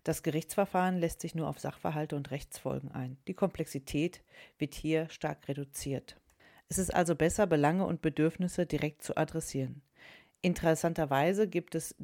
Das 0.05 0.23
Gerichtsverfahren 0.23 0.97
lässt 0.99 1.21
sich 1.21 1.35
nur 1.35 1.49
auf 1.49 1.59
Sachverhalte 1.59 2.17
und 2.17 2.31
Rechtsfolgen 2.31 2.91
ein. 2.93 3.19
Die 3.29 3.35
Komplexität 3.35 4.23
wird 4.57 4.73
hier 4.73 5.11
stark 5.11 5.49
reduziert. 5.49 6.17
Es 6.71 6.79
ist 6.79 6.95
also 6.95 7.15
besser, 7.15 7.47
Belange 7.47 7.85
und 7.85 8.01
Bedürfnisse 8.01 8.65
direkt 8.65 9.03
zu 9.03 9.19
adressieren. 9.19 9.83
Interessanterweise 10.43 11.49
gibt 11.49 11.75
es 11.75 11.95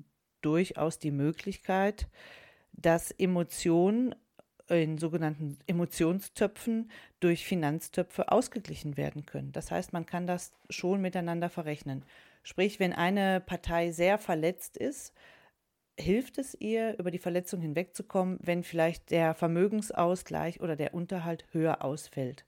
durchaus 0.41 0.99
die 0.99 1.11
Möglichkeit, 1.11 2.09
dass 2.73 3.11
Emotionen 3.11 4.15
in 4.69 4.99
sogenannten 4.99 5.59
Emotionstöpfen 5.67 6.91
durch 7.21 7.47
Finanztöpfe 7.47 8.31
ausgeglichen 8.31 8.97
werden 8.97 9.27
können. 9.27 9.53
Das 9.53 9.71
heißt, 9.71 9.93
man 9.93 10.07
kann 10.07 10.27
das 10.27 10.53
schon 10.71 11.01
miteinander 11.01 11.49
verrechnen. 11.49 12.05
Sprich, 12.43 12.79
wenn 12.79 12.93
eine 12.93 13.41
Partei 13.41 13.91
sehr 13.91 14.19
verletzt 14.19 14.77
ist, 14.77 15.13
hilft 15.99 16.39
es 16.39 16.55
ihr, 16.55 16.99
über 16.99 17.11
die 17.11 17.19
Verletzung 17.19 17.61
hinwegzukommen, 17.61 18.39
wenn 18.43 18.63
vielleicht 18.63 19.11
der 19.11 19.35
Vermögensausgleich 19.35 20.61
oder 20.61 20.77
der 20.77 20.95
Unterhalt 20.95 21.47
höher 21.53 21.83
ausfällt. 21.83 22.45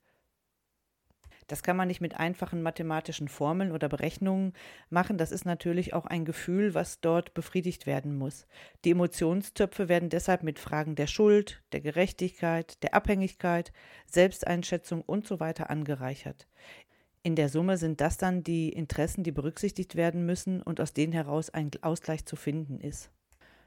Das 1.50 1.64
kann 1.64 1.76
man 1.76 1.88
nicht 1.88 2.00
mit 2.00 2.14
einfachen 2.14 2.62
mathematischen 2.62 3.26
Formeln 3.26 3.72
oder 3.72 3.88
Berechnungen 3.88 4.52
machen. 4.88 5.18
Das 5.18 5.32
ist 5.32 5.44
natürlich 5.44 5.94
auch 5.94 6.06
ein 6.06 6.24
Gefühl, 6.24 6.74
was 6.74 7.00
dort 7.00 7.34
befriedigt 7.34 7.86
werden 7.86 8.16
muss. 8.16 8.46
Die 8.84 8.92
Emotionstöpfe 8.92 9.88
werden 9.88 10.10
deshalb 10.10 10.44
mit 10.44 10.60
Fragen 10.60 10.94
der 10.94 11.08
Schuld, 11.08 11.60
der 11.72 11.80
Gerechtigkeit, 11.80 12.80
der 12.84 12.94
Abhängigkeit, 12.94 13.72
Selbsteinschätzung 14.06 15.02
und 15.02 15.26
so 15.26 15.40
weiter 15.40 15.70
angereichert. 15.70 16.46
In 17.24 17.34
der 17.34 17.48
Summe 17.48 17.78
sind 17.78 18.00
das 18.00 18.16
dann 18.16 18.44
die 18.44 18.68
Interessen, 18.68 19.24
die 19.24 19.32
berücksichtigt 19.32 19.96
werden 19.96 20.24
müssen 20.24 20.62
und 20.62 20.80
aus 20.80 20.92
denen 20.92 21.12
heraus 21.12 21.50
ein 21.50 21.72
Ausgleich 21.82 22.26
zu 22.26 22.36
finden 22.36 22.78
ist. 22.78 23.10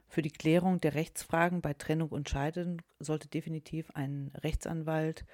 Für 0.07 0.21
die 0.21 0.31
Klärung 0.31 0.79
der 0.79 0.93
Rechtsfragen 0.93 1.59
bei 1.59 1.73
Trennung 1.73 2.07
und 2.07 2.29
Scheidung 2.29 2.81
sollte 2.99 3.27
definitiv 3.27 3.91
ein 3.93 4.31
Rechtsanwalt 4.41 5.25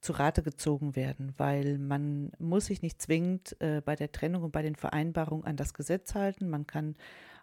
zu 0.00 0.12
Rate 0.12 0.42
gezogen 0.42 0.96
werden, 0.96 1.34
weil 1.36 1.78
man 1.78 2.30
muss 2.38 2.66
sich 2.66 2.82
nicht 2.82 3.02
zwingend 3.02 3.56
äh, 3.60 3.82
bei 3.84 3.96
der 3.96 4.12
Trennung 4.12 4.44
und 4.44 4.52
bei 4.52 4.62
den 4.62 4.76
Vereinbarungen 4.76 5.44
an 5.44 5.56
das 5.56 5.74
Gesetz 5.74 6.14
halten. 6.14 6.48
Man 6.48 6.66
kann 6.66 6.96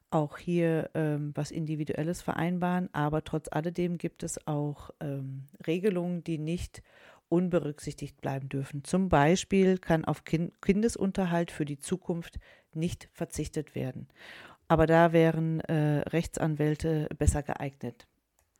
auch 0.09 0.37
hier 0.37 0.89
ähm, 0.93 1.31
was 1.35 1.51
Individuelles 1.51 2.21
vereinbaren, 2.21 2.89
aber 2.93 3.23
trotz 3.23 3.49
alledem 3.51 3.97
gibt 3.97 4.23
es 4.23 4.47
auch 4.47 4.91
ähm, 5.01 5.47
Regelungen, 5.67 6.23
die 6.23 6.37
nicht 6.37 6.81
unberücksichtigt 7.27 8.21
bleiben 8.21 8.49
dürfen. 8.49 8.83
Zum 8.83 9.09
Beispiel 9.09 9.77
kann 9.77 10.05
auf 10.05 10.23
kind 10.23 10.61
Kindesunterhalt 10.61 11.51
für 11.51 11.65
die 11.65 11.79
Zukunft 11.79 12.39
nicht 12.73 13.09
verzichtet 13.13 13.75
werden. 13.75 14.07
Aber 14.67 14.87
da 14.87 15.11
wären 15.11 15.59
äh, 15.61 16.01
Rechtsanwälte 16.09 17.07
besser 17.17 17.43
geeignet. 17.43 18.07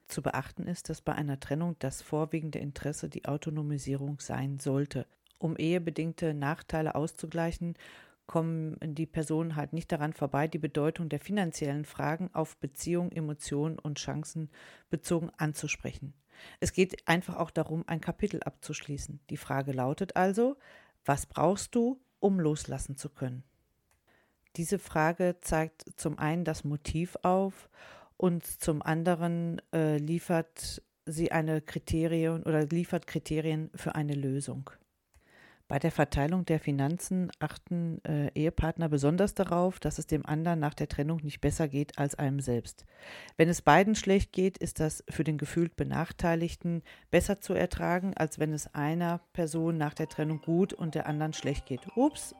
Zu 0.07 0.21
beachten 0.21 0.67
ist, 0.67 0.89
dass 0.89 1.01
bei 1.01 1.13
einer 1.13 1.39
Trennung 1.39 1.75
das 1.79 2.01
vorwiegende 2.01 2.59
Interesse 2.59 3.09
die 3.09 3.25
Autonomisierung 3.25 4.19
sein 4.19 4.59
sollte. 4.59 5.07
Um 5.39 5.57
ehebedingte 5.57 6.33
Nachteile 6.33 6.95
auszugleichen, 6.95 7.75
kommen 8.27 8.77
die 8.81 9.05
Personen 9.05 9.55
halt 9.55 9.73
nicht 9.73 9.91
daran 9.91 10.13
vorbei, 10.13 10.47
die 10.47 10.57
Bedeutung 10.57 11.09
der 11.09 11.19
finanziellen 11.19 11.85
Fragen 11.85 12.29
auf 12.33 12.57
Beziehung, 12.57 13.11
Emotionen 13.11 13.77
und 13.77 13.99
Chancen 13.99 14.49
bezogen 14.89 15.31
anzusprechen. 15.37 16.13
Es 16.59 16.73
geht 16.73 17.07
einfach 17.07 17.37
auch 17.37 17.51
darum, 17.51 17.83
ein 17.87 18.01
Kapitel 18.01 18.41
abzuschließen. 18.43 19.19
Die 19.29 19.37
Frage 19.37 19.71
lautet 19.71 20.15
also, 20.15 20.57
was 21.05 21.25
brauchst 21.25 21.75
du, 21.75 21.99
um 22.19 22.39
loslassen 22.39 22.97
zu 22.97 23.09
können? 23.09 23.43
Diese 24.55 24.79
Frage 24.79 25.37
zeigt 25.41 25.85
zum 25.97 26.17
einen 26.17 26.45
das 26.45 26.63
Motiv 26.63 27.17
auf 27.23 27.69
und 28.17 28.45
zum 28.45 28.81
anderen 28.81 29.61
äh, 29.73 29.97
liefert 29.97 30.81
sie 31.05 31.31
eine 31.31 31.61
Kriterien 31.61 32.43
oder 32.43 32.65
liefert 32.65 33.07
Kriterien 33.07 33.69
für 33.75 33.95
eine 33.95 34.13
Lösung. 34.13 34.69
Bei 35.67 35.79
der 35.79 35.91
Verteilung 35.91 36.45
der 36.45 36.59
Finanzen 36.59 37.31
achten 37.39 37.99
äh, 38.05 38.29
Ehepartner 38.35 38.87
besonders 38.87 39.33
darauf, 39.33 39.79
dass 39.79 39.97
es 39.97 40.05
dem 40.05 40.23
anderen 40.23 40.59
nach 40.59 40.75
der 40.75 40.87
Trennung 40.87 41.21
nicht 41.23 41.41
besser 41.41 41.67
geht 41.67 41.97
als 41.97 42.13
einem 42.13 42.39
selbst. 42.39 42.85
Wenn 43.35 43.49
es 43.49 43.63
beiden 43.63 43.95
schlecht 43.95 44.31
geht, 44.31 44.59
ist 44.59 44.79
das 44.79 45.03
für 45.09 45.23
den 45.23 45.39
gefühlt 45.39 45.75
Benachteiligten 45.75 46.83
besser 47.09 47.41
zu 47.41 47.55
ertragen, 47.55 48.13
als 48.15 48.37
wenn 48.37 48.53
es 48.53 48.75
einer 48.75 49.21
Person 49.33 49.79
nach 49.79 49.95
der 49.95 50.07
Trennung 50.07 50.39
gut 50.39 50.71
und 50.71 50.93
der 50.93 51.07
anderen 51.07 51.33
schlecht 51.33 51.65
geht. 51.65 51.81
Ups, 51.95 52.35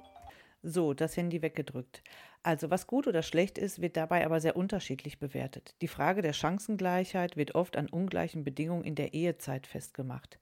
so, 0.65 0.93
das 0.93 1.15
Handy 1.15 1.41
weggedrückt. 1.41 2.01
Also 2.41 2.69
was 2.69 2.88
gut 2.88 3.08
oder 3.08 3.21
schlecht 3.21 3.58
ist, 3.58 3.82
wird 3.82 3.97
dabei 3.97 4.25
aber 4.25 4.39
sehr 4.39 4.56
unterschiedlich 4.56 5.19
bewertet. 5.19 5.75
Die 5.82 5.88
Frage 5.88 6.21
der 6.21 6.34
Chancengleichheit 6.34 7.38
wird 7.38 7.56
oft 7.56 7.78
an 7.78 7.88
ungleichen 7.88 8.43
Bedingungen 8.43 8.84
in 8.84 8.95
der 8.95 9.13
Ehezeit 9.13 9.67
festgemacht. 9.67 10.39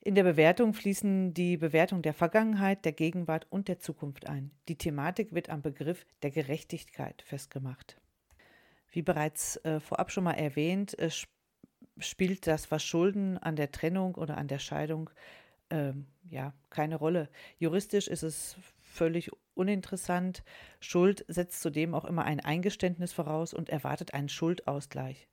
In 0.00 0.14
der 0.14 0.24
Bewertung 0.24 0.74
fließen 0.74 1.32
die 1.32 1.56
Bewertung 1.56 2.02
der 2.02 2.12
Vergangenheit, 2.12 2.84
der 2.84 2.92
Gegenwart 2.92 3.46
und 3.50 3.68
der 3.68 3.78
Zukunft 3.78 4.28
ein. 4.28 4.50
Die 4.68 4.76
Thematik 4.76 5.32
wird 5.32 5.48
am 5.48 5.62
Begriff 5.62 6.04
der 6.22 6.30
Gerechtigkeit 6.30 7.22
festgemacht. 7.22 8.00
Wie 8.90 9.02
bereits 9.02 9.56
äh, 9.64 9.80
vorab 9.80 10.10
schon 10.12 10.24
mal 10.24 10.34
erwähnt, 10.34 10.98
äh, 10.98 11.10
spielt 11.98 12.46
das 12.46 12.66
Verschulden 12.66 13.38
an 13.38 13.56
der 13.56 13.72
Trennung 13.72 14.16
oder 14.16 14.36
an 14.36 14.48
der 14.48 14.58
Scheidung 14.58 15.08
äh, 15.70 15.92
ja 16.28 16.52
keine 16.70 16.96
Rolle. 16.96 17.28
Juristisch 17.58 18.08
ist 18.08 18.22
es 18.22 18.56
völlig 18.94 19.30
uninteressant. 19.54 20.42
Schuld 20.80 21.24
setzt 21.28 21.60
zudem 21.60 21.94
auch 21.94 22.04
immer 22.04 22.24
ein 22.24 22.40
Eingeständnis 22.40 23.12
voraus 23.12 23.52
und 23.54 23.68
erwartet 23.68 24.14
einen 24.14 24.28
Schuldausgleich. 24.28 25.28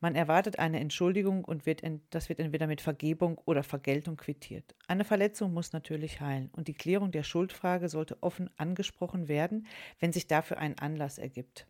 Man 0.00 0.14
erwartet 0.14 0.58
eine 0.58 0.78
Entschuldigung 0.78 1.42
und 1.44 1.64
wird 1.64 1.80
in, 1.80 2.02
das 2.10 2.28
wird 2.28 2.38
entweder 2.38 2.66
mit 2.66 2.82
Vergebung 2.82 3.38
oder 3.46 3.62
Vergeltung 3.62 4.16
quittiert. 4.16 4.74
Eine 4.86 5.04
Verletzung 5.04 5.54
muss 5.54 5.72
natürlich 5.72 6.20
heilen 6.20 6.50
und 6.52 6.68
die 6.68 6.74
Klärung 6.74 7.10
der 7.12 7.22
Schuldfrage 7.22 7.88
sollte 7.88 8.22
offen 8.22 8.50
angesprochen 8.58 9.26
werden, 9.28 9.66
wenn 9.98 10.12
sich 10.12 10.26
dafür 10.26 10.58
ein 10.58 10.78
Anlass 10.78 11.16
ergibt. 11.16 11.66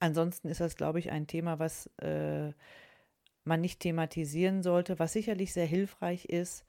Ansonsten 0.00 0.48
ist 0.48 0.60
das, 0.60 0.74
glaube 0.74 0.98
ich, 0.98 1.12
ein 1.12 1.28
Thema, 1.28 1.60
was 1.60 1.86
äh, 1.98 2.52
man 3.44 3.60
nicht 3.60 3.78
thematisieren 3.78 4.64
sollte, 4.64 4.98
was 4.98 5.12
sicherlich 5.12 5.52
sehr 5.52 5.66
hilfreich 5.66 6.24
ist, 6.24 6.66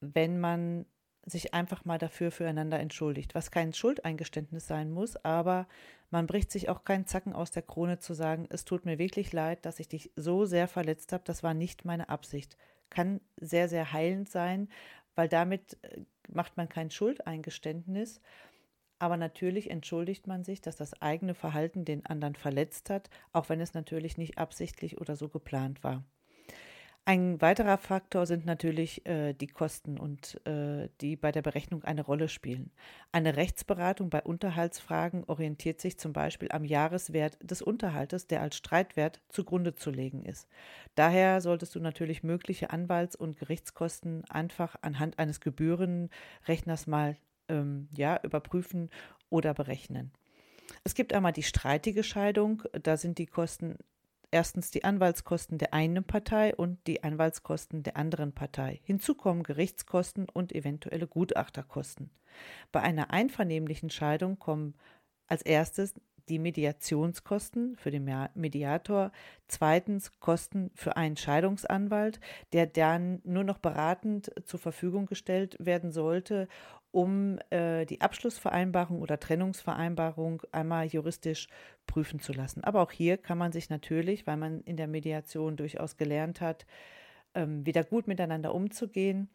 wenn 0.00 0.40
man 0.40 0.86
sich 1.26 1.54
einfach 1.54 1.84
mal 1.84 1.98
dafür 1.98 2.30
füreinander 2.30 2.80
entschuldigt, 2.80 3.34
was 3.34 3.50
kein 3.50 3.72
Schuldeingeständnis 3.72 4.66
sein 4.66 4.90
muss, 4.90 5.16
aber 5.16 5.66
man 6.10 6.26
bricht 6.26 6.50
sich 6.50 6.68
auch 6.68 6.84
keinen 6.84 7.06
Zacken 7.06 7.32
aus 7.32 7.50
der 7.50 7.62
Krone 7.62 7.98
zu 7.98 8.14
sagen, 8.14 8.46
es 8.50 8.64
tut 8.64 8.84
mir 8.84 8.98
wirklich 8.98 9.32
leid, 9.32 9.64
dass 9.64 9.80
ich 9.80 9.88
dich 9.88 10.10
so 10.16 10.44
sehr 10.44 10.66
verletzt 10.66 11.12
habe, 11.12 11.22
das 11.24 11.42
war 11.42 11.54
nicht 11.54 11.84
meine 11.84 12.08
Absicht. 12.08 12.56
Kann 12.88 13.20
sehr, 13.36 13.68
sehr 13.68 13.92
heilend 13.92 14.28
sein, 14.28 14.68
weil 15.14 15.28
damit 15.28 15.78
äh, 15.82 16.00
macht 16.28 16.56
man 16.56 16.68
kein 16.68 16.90
Schuldeingeständnis, 16.90 18.20
aber 18.98 19.16
natürlich 19.16 19.70
entschuldigt 19.70 20.26
man 20.26 20.44
sich, 20.44 20.60
dass 20.60 20.76
das 20.76 21.00
eigene 21.00 21.34
Verhalten 21.34 21.84
den 21.84 22.04
anderen 22.06 22.34
verletzt 22.34 22.90
hat, 22.90 23.08
auch 23.32 23.48
wenn 23.48 23.60
es 23.60 23.74
natürlich 23.74 24.18
nicht 24.18 24.38
absichtlich 24.38 25.00
oder 25.00 25.16
so 25.16 25.28
geplant 25.28 25.82
war. 25.82 26.04
Ein 27.10 27.40
weiterer 27.40 27.76
Faktor 27.76 28.24
sind 28.24 28.46
natürlich 28.46 29.04
äh, 29.04 29.32
die 29.32 29.48
Kosten 29.48 29.98
und 29.98 30.40
äh, 30.46 30.90
die 31.00 31.16
bei 31.16 31.32
der 31.32 31.42
Berechnung 31.42 31.82
eine 31.82 32.02
Rolle 32.02 32.28
spielen. 32.28 32.70
Eine 33.10 33.34
Rechtsberatung 33.34 34.10
bei 34.10 34.22
Unterhaltsfragen 34.22 35.24
orientiert 35.24 35.80
sich 35.80 35.98
zum 35.98 36.12
Beispiel 36.12 36.52
am 36.52 36.64
Jahreswert 36.64 37.36
des 37.42 37.62
Unterhaltes, 37.62 38.28
der 38.28 38.42
als 38.42 38.56
Streitwert 38.56 39.20
zugrunde 39.28 39.74
zu 39.74 39.90
legen 39.90 40.24
ist. 40.24 40.46
Daher 40.94 41.40
solltest 41.40 41.74
du 41.74 41.80
natürlich 41.80 42.22
mögliche 42.22 42.70
Anwalts- 42.70 43.16
und 43.16 43.36
Gerichtskosten 43.40 44.24
einfach 44.30 44.76
anhand 44.80 45.18
eines 45.18 45.40
Gebührenrechners 45.40 46.86
mal 46.86 47.16
ähm, 47.48 47.88
ja, 47.92 48.20
überprüfen 48.22 48.88
oder 49.30 49.52
berechnen. 49.52 50.12
Es 50.84 50.94
gibt 50.94 51.12
einmal 51.12 51.32
die 51.32 51.42
streitige 51.42 52.04
Scheidung, 52.04 52.62
da 52.80 52.96
sind 52.96 53.18
die 53.18 53.26
Kosten 53.26 53.78
erstens 54.30 54.70
die 54.70 54.84
Anwaltskosten 54.84 55.58
der 55.58 55.74
einen 55.74 56.04
Partei 56.04 56.54
und 56.54 56.86
die 56.86 57.02
Anwaltskosten 57.02 57.82
der 57.82 57.96
anderen 57.96 58.32
Partei. 58.32 58.80
Hinzu 58.84 59.14
kommen 59.14 59.42
Gerichtskosten 59.42 60.28
und 60.28 60.52
eventuelle 60.54 61.06
Gutachterkosten. 61.06 62.10
Bei 62.72 62.80
einer 62.80 63.10
einvernehmlichen 63.10 63.90
Scheidung 63.90 64.38
kommen 64.38 64.74
als 65.26 65.42
erstes 65.42 65.94
die 66.28 66.38
Mediationskosten 66.38 67.76
für 67.76 67.90
den 67.90 68.08
Mediator, 68.34 69.10
zweitens 69.48 70.18
Kosten 70.20 70.70
für 70.74 70.96
einen 70.96 71.16
Scheidungsanwalt, 71.16 72.20
der 72.52 72.66
dann 72.66 73.20
nur 73.24 73.42
noch 73.42 73.58
beratend 73.58 74.30
zur 74.44 74.60
Verfügung 74.60 75.06
gestellt 75.06 75.56
werden 75.58 75.90
sollte, 75.90 76.46
um 76.92 77.38
äh, 77.50 77.86
die 77.86 78.00
Abschlussvereinbarung 78.00 79.00
oder 79.00 79.20
Trennungsvereinbarung 79.20 80.42
einmal 80.52 80.86
juristisch 80.86 81.48
prüfen 81.86 82.20
zu 82.20 82.32
lassen. 82.32 82.64
Aber 82.64 82.82
auch 82.82 82.90
hier 82.90 83.16
kann 83.16 83.38
man 83.38 83.52
sich 83.52 83.70
natürlich, 83.70 84.26
weil 84.26 84.36
man 84.36 84.60
in 84.62 84.76
der 84.76 84.88
Mediation 84.88 85.56
durchaus 85.56 85.96
gelernt 85.96 86.40
hat, 86.40 86.66
ähm, 87.34 87.64
wieder 87.64 87.84
gut 87.84 88.08
miteinander 88.08 88.54
umzugehen, 88.54 89.28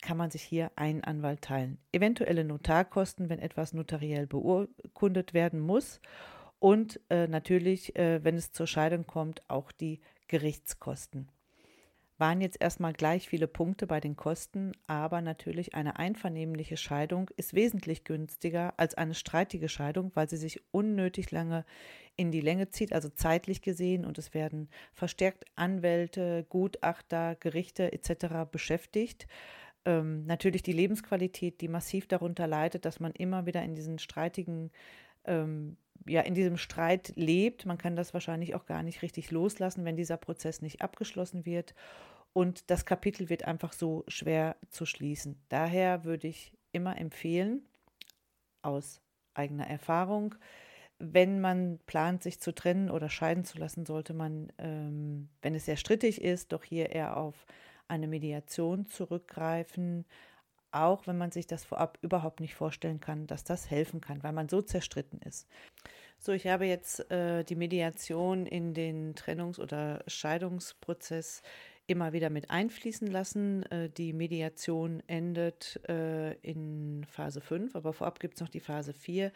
kann 0.00 0.16
man 0.16 0.30
sich 0.30 0.42
hier 0.42 0.70
einen 0.76 1.04
Anwalt 1.04 1.42
teilen. 1.42 1.78
Eventuelle 1.92 2.44
Notarkosten, 2.44 3.28
wenn 3.28 3.40
etwas 3.40 3.74
notariell 3.74 4.26
beurkundet 4.26 5.34
werden 5.34 5.60
muss. 5.60 6.00
Und 6.60 7.00
äh, 7.10 7.26
natürlich, 7.26 7.96
äh, 7.96 8.22
wenn 8.24 8.36
es 8.36 8.52
zur 8.52 8.66
Scheidung 8.66 9.06
kommt, 9.06 9.42
auch 9.48 9.72
die 9.72 10.00
Gerichtskosten. 10.28 11.28
Waren 12.18 12.40
jetzt 12.40 12.60
erstmal 12.60 12.92
gleich 12.92 13.28
viele 13.28 13.46
Punkte 13.46 13.86
bei 13.86 14.00
den 14.00 14.16
Kosten, 14.16 14.72
aber 14.86 15.22
natürlich 15.22 15.74
eine 15.74 15.98
einvernehmliche 15.98 16.76
Scheidung 16.76 17.30
ist 17.36 17.54
wesentlich 17.54 18.04
günstiger 18.04 18.74
als 18.76 18.94
eine 18.96 19.14
streitige 19.14 19.68
Scheidung, 19.68 20.10
weil 20.14 20.28
sie 20.28 20.36
sich 20.36 20.60
unnötig 20.72 21.30
lange 21.30 21.64
in 22.16 22.32
die 22.32 22.40
Länge 22.40 22.70
zieht, 22.70 22.92
also 22.92 23.08
zeitlich 23.08 23.62
gesehen, 23.62 24.04
und 24.04 24.18
es 24.18 24.34
werden 24.34 24.68
verstärkt 24.92 25.44
Anwälte, 25.54 26.44
Gutachter, 26.48 27.36
Gerichte 27.36 27.92
etc. 27.92 28.50
beschäftigt 28.50 29.28
ähm, 29.88 30.26
natürlich 30.26 30.62
die 30.62 30.72
Lebensqualität, 30.72 31.60
die 31.62 31.68
massiv 31.68 32.06
darunter 32.06 32.46
leidet, 32.46 32.84
dass 32.84 33.00
man 33.00 33.12
immer 33.12 33.46
wieder 33.46 33.62
in 33.62 33.74
diesen 33.74 33.98
streitigen, 33.98 34.70
ähm, 35.24 35.78
ja, 36.06 36.22
in 36.22 36.34
diesem 36.34 36.56
Streit 36.56 37.12
lebt. 37.16 37.66
Man 37.66 37.78
kann 37.78 37.96
das 37.96 38.14
wahrscheinlich 38.14 38.54
auch 38.54 38.66
gar 38.66 38.82
nicht 38.82 39.02
richtig 39.02 39.30
loslassen, 39.30 39.84
wenn 39.84 39.96
dieser 39.96 40.16
Prozess 40.16 40.62
nicht 40.62 40.82
abgeschlossen 40.82 41.46
wird. 41.46 41.74
Und 42.32 42.70
das 42.70 42.84
Kapitel 42.84 43.28
wird 43.28 43.44
einfach 43.44 43.72
so 43.72 44.04
schwer 44.08 44.56
zu 44.70 44.86
schließen. 44.86 45.40
Daher 45.48 46.04
würde 46.04 46.28
ich 46.28 46.52
immer 46.72 46.98
empfehlen, 46.98 47.62
aus 48.62 49.00
eigener 49.34 49.66
Erfahrung, 49.66 50.34
wenn 50.98 51.40
man 51.40 51.78
plant, 51.86 52.22
sich 52.22 52.40
zu 52.40 52.52
trennen 52.52 52.90
oder 52.90 53.08
scheiden 53.08 53.44
zu 53.44 53.58
lassen, 53.58 53.86
sollte 53.86 54.14
man, 54.14 54.52
ähm, 54.58 55.28
wenn 55.42 55.54
es 55.54 55.64
sehr 55.64 55.76
strittig 55.76 56.20
ist, 56.20 56.52
doch 56.52 56.64
hier 56.64 56.90
eher 56.90 57.16
auf 57.16 57.46
eine 57.86 58.08
Mediation 58.08 58.86
zurückgreifen, 58.86 60.04
auch 60.70 61.06
wenn 61.06 61.18
man 61.18 61.30
sich 61.30 61.46
das 61.46 61.64
vorab 61.64 61.98
überhaupt 62.02 62.40
nicht 62.40 62.54
vorstellen 62.54 63.00
kann, 63.00 63.26
dass 63.26 63.44
das 63.44 63.70
helfen 63.70 64.00
kann, 64.00 64.22
weil 64.22 64.32
man 64.32 64.48
so 64.48 64.62
zerstritten 64.62 65.20
ist. 65.22 65.48
So, 66.18 66.32
ich 66.32 66.46
habe 66.46 66.66
jetzt 66.66 67.10
äh, 67.10 67.44
die 67.44 67.54
Mediation 67.54 68.46
in 68.46 68.74
den 68.74 69.14
Trennungs- 69.14 69.60
oder 69.60 70.02
Scheidungsprozess 70.06 71.42
immer 71.86 72.12
wieder 72.12 72.28
mit 72.28 72.50
einfließen 72.50 73.08
lassen. 73.08 73.64
Äh, 73.64 73.88
die 73.90 74.12
Mediation 74.12 75.02
endet 75.06 75.80
äh, 75.88 76.34
in 76.40 77.04
Phase 77.08 77.40
5, 77.40 77.74
aber 77.74 77.92
vorab 77.92 78.20
gibt 78.20 78.34
es 78.34 78.40
noch 78.40 78.48
die 78.48 78.60
Phase 78.60 78.92
4 78.92 79.32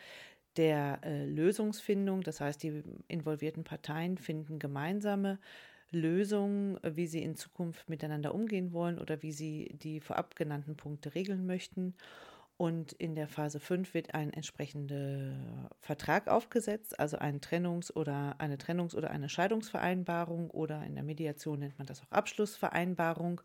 der 0.57 1.01
äh, 1.03 1.25
Lösungsfindung. 1.25 2.23
Das 2.23 2.41
heißt, 2.41 2.63
die 2.63 2.83
involvierten 3.09 3.65
Parteien 3.65 4.19
finden 4.19 4.59
gemeinsame 4.59 5.39
Lösungen, 5.93 6.79
wie 6.83 7.07
sie 7.07 7.23
in 7.23 7.37
Zukunft 7.37 7.89
miteinander 7.89 8.35
umgehen 8.35 8.73
wollen 8.73 8.99
oder 8.99 9.23
wie 9.23 9.33
sie 9.33 9.77
die 9.83 10.01
vorab 10.01 10.37
genannten 10.37 10.77
Punkte 10.77 11.15
regeln 11.15 11.47
möchten. 11.47 11.95
Und 12.59 12.93
in 12.93 13.17
der 13.17 13.27
Phase 13.27 13.59
5 13.59 13.93
wird 13.93 14.15
ein 14.15 14.33
entsprechender 14.33 15.69
Vertrag 15.81 16.29
aufgesetzt, 16.29 16.97
also 17.01 17.19
ein 17.19 17.41
Trennungs- 17.41 17.93
oder 17.93 18.37
eine 18.39 18.57
Trennungs- 18.57 18.95
oder 18.95 19.11
eine 19.11 19.29
Scheidungsvereinbarung 19.29 20.49
oder 20.51 20.85
in 20.85 20.95
der 20.95 21.03
Mediation 21.03 21.59
nennt 21.59 21.79
man 21.79 21.89
das 21.89 22.03
auch 22.03 22.13
Abschlussvereinbarung. 22.13 23.41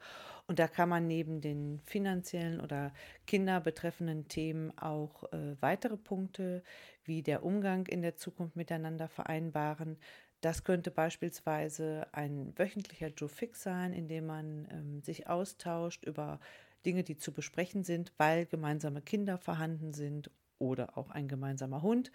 Und 0.45 0.60
da 0.60 0.67
kann 0.67 0.89
man 0.89 1.07
neben 1.07 1.41
den 1.41 1.79
finanziellen 1.83 2.60
oder 2.62 2.93
Kinder 3.25 3.60
betreffenden 3.60 4.27
Themen 4.27 4.77
auch 4.77 5.23
äh, 5.33 5.55
weitere 5.62 5.97
Punkte 5.97 6.62
wie 7.03 7.23
der 7.23 7.43
Umgang 7.43 7.88
in 7.88 8.03
der 8.03 8.17
Zukunft 8.17 8.55
miteinander 8.55 9.07
vereinbaren. 9.07 9.97
Das 10.41 10.63
könnte 10.63 10.91
beispielsweise 10.91 12.08
ein 12.12 12.54
wöchentlicher 12.58 13.08
Joe 13.08 13.30
Fix 13.30 13.63
sein, 13.63 13.93
in 13.93 14.08
dem 14.08 14.28
man 14.28 14.67
ähm, 14.71 15.02
sich 15.02 15.28
austauscht 15.28 16.06
über 16.06 16.39
Dinge, 16.86 17.04
die 17.04 17.17
zu 17.17 17.32
besprechen 17.32 17.84
sind, 17.84 18.13
weil 18.17 18.45
gemeinsame 18.45 19.02
Kinder 19.02 19.38
vorhanden 19.38 19.93
sind 19.93 20.30
oder 20.60 20.97
auch 20.97 21.10
ein 21.10 21.28
gemeinsamer 21.28 21.82
Hund. 21.82 22.12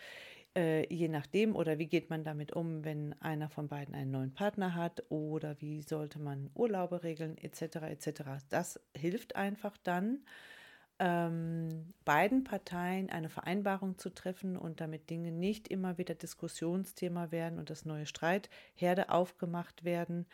Äh, 0.54 0.92
je 0.92 1.08
nachdem, 1.08 1.56
oder 1.56 1.78
wie 1.78 1.86
geht 1.86 2.10
man 2.10 2.24
damit 2.24 2.52
um, 2.52 2.84
wenn 2.84 3.14
einer 3.20 3.48
von 3.48 3.68
beiden 3.68 3.94
einen 3.94 4.10
neuen 4.10 4.34
Partner 4.34 4.74
hat 4.74 5.02
oder 5.08 5.60
wie 5.60 5.82
sollte 5.82 6.18
man 6.18 6.50
Urlaube 6.54 7.02
regeln, 7.02 7.38
etc. 7.38 7.76
etc. 7.88 8.22
Das 8.50 8.78
hilft 8.94 9.34
einfach 9.34 9.76
dann 9.78 10.20
ähm, 10.98 11.71
beiden 12.04 12.44
Parteien 12.44 13.10
eine 13.10 13.28
Vereinbarung 13.28 13.98
zu 13.98 14.10
treffen 14.10 14.56
und 14.56 14.80
damit 14.80 15.10
Dinge 15.10 15.32
nicht 15.32 15.68
immer 15.68 15.98
wieder 15.98 16.14
Diskussionsthema 16.14 17.30
werden 17.30 17.58
und 17.58 17.70
das 17.70 17.84
neue 17.84 18.06
Streitherde 18.06 19.10
aufgemacht 19.10 19.84
werden. 19.84 20.26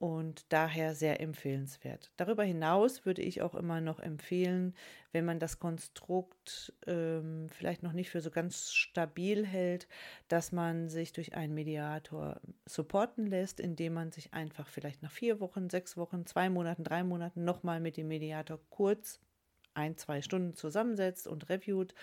und 0.00 0.46
daher 0.48 0.94
sehr 0.94 1.20
empfehlenswert. 1.20 2.10
Darüber 2.16 2.42
hinaus 2.42 3.04
würde 3.04 3.20
ich 3.20 3.42
auch 3.42 3.54
immer 3.54 3.82
noch 3.82 4.00
empfehlen, 4.00 4.74
wenn 5.12 5.26
man 5.26 5.38
das 5.38 5.58
Konstrukt 5.58 6.72
ähm, 6.86 7.48
vielleicht 7.50 7.82
noch 7.82 7.92
nicht 7.92 8.08
für 8.08 8.22
so 8.22 8.30
ganz 8.30 8.72
stabil 8.72 9.46
hält, 9.46 9.88
dass 10.28 10.52
man 10.52 10.88
sich 10.88 11.12
durch 11.12 11.34
einen 11.34 11.52
Mediator 11.52 12.40
supporten 12.64 13.26
lässt, 13.26 13.60
indem 13.60 13.92
man 13.92 14.10
sich 14.10 14.32
einfach 14.32 14.68
vielleicht 14.68 15.02
nach 15.02 15.12
vier 15.12 15.38
Wochen, 15.38 15.68
sechs 15.68 15.98
Wochen, 15.98 16.24
zwei 16.24 16.48
Monaten, 16.48 16.82
drei 16.82 17.04
Monaten 17.04 17.44
nochmal 17.44 17.78
mit 17.78 17.98
dem 17.98 18.08
Mediator 18.08 18.58
kurz 18.70 19.20
ein, 19.74 19.96
zwei 19.96 20.22
Stunden 20.22 20.54
zusammensetzt 20.54 21.26
und 21.26 21.48
reviewt, 21.48 21.94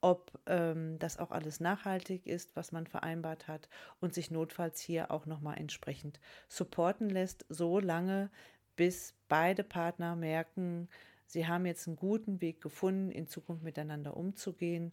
ob 0.00 0.32
ähm, 0.46 0.98
das 0.98 1.18
auch 1.18 1.30
alles 1.30 1.60
nachhaltig 1.60 2.26
ist, 2.26 2.56
was 2.56 2.72
man 2.72 2.86
vereinbart 2.86 3.48
hat 3.48 3.68
und 4.00 4.12
sich 4.12 4.30
notfalls 4.30 4.80
hier 4.80 5.10
auch 5.10 5.26
nochmal 5.26 5.58
entsprechend 5.58 6.20
supporten 6.48 7.08
lässt, 7.08 7.46
so 7.48 7.78
lange, 7.78 8.30
bis 8.76 9.14
beide 9.28 9.62
Partner 9.62 10.16
merken, 10.16 10.88
sie 11.26 11.46
haben 11.46 11.66
jetzt 11.66 11.86
einen 11.86 11.96
guten 11.96 12.40
Weg 12.40 12.60
gefunden, 12.60 13.10
in 13.10 13.28
Zukunft 13.28 13.62
miteinander 13.62 14.16
umzugehen 14.16 14.92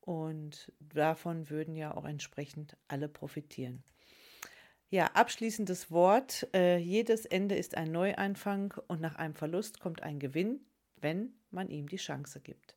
und 0.00 0.72
davon 0.80 1.50
würden 1.50 1.76
ja 1.76 1.94
auch 1.94 2.06
entsprechend 2.06 2.76
alle 2.88 3.08
profitieren. 3.08 3.82
Ja, 4.90 5.10
abschließendes 5.12 5.90
Wort. 5.90 6.48
Äh, 6.54 6.78
jedes 6.78 7.26
Ende 7.26 7.56
ist 7.56 7.76
ein 7.76 7.92
Neuanfang 7.92 8.72
und 8.86 9.02
nach 9.02 9.16
einem 9.16 9.34
Verlust 9.34 9.80
kommt 9.80 10.02
ein 10.02 10.18
Gewinn 10.18 10.60
wenn 11.00 11.32
man 11.50 11.68
ihm 11.68 11.88
die 11.88 11.96
Chance 11.96 12.40
gibt. 12.40 12.76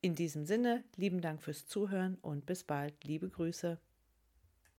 In 0.00 0.14
diesem 0.14 0.44
Sinne, 0.44 0.84
lieben 0.96 1.20
Dank 1.20 1.42
fürs 1.42 1.66
Zuhören 1.66 2.18
und 2.22 2.46
bis 2.46 2.64
bald. 2.64 3.04
Liebe 3.04 3.28
Grüße. 3.28 3.78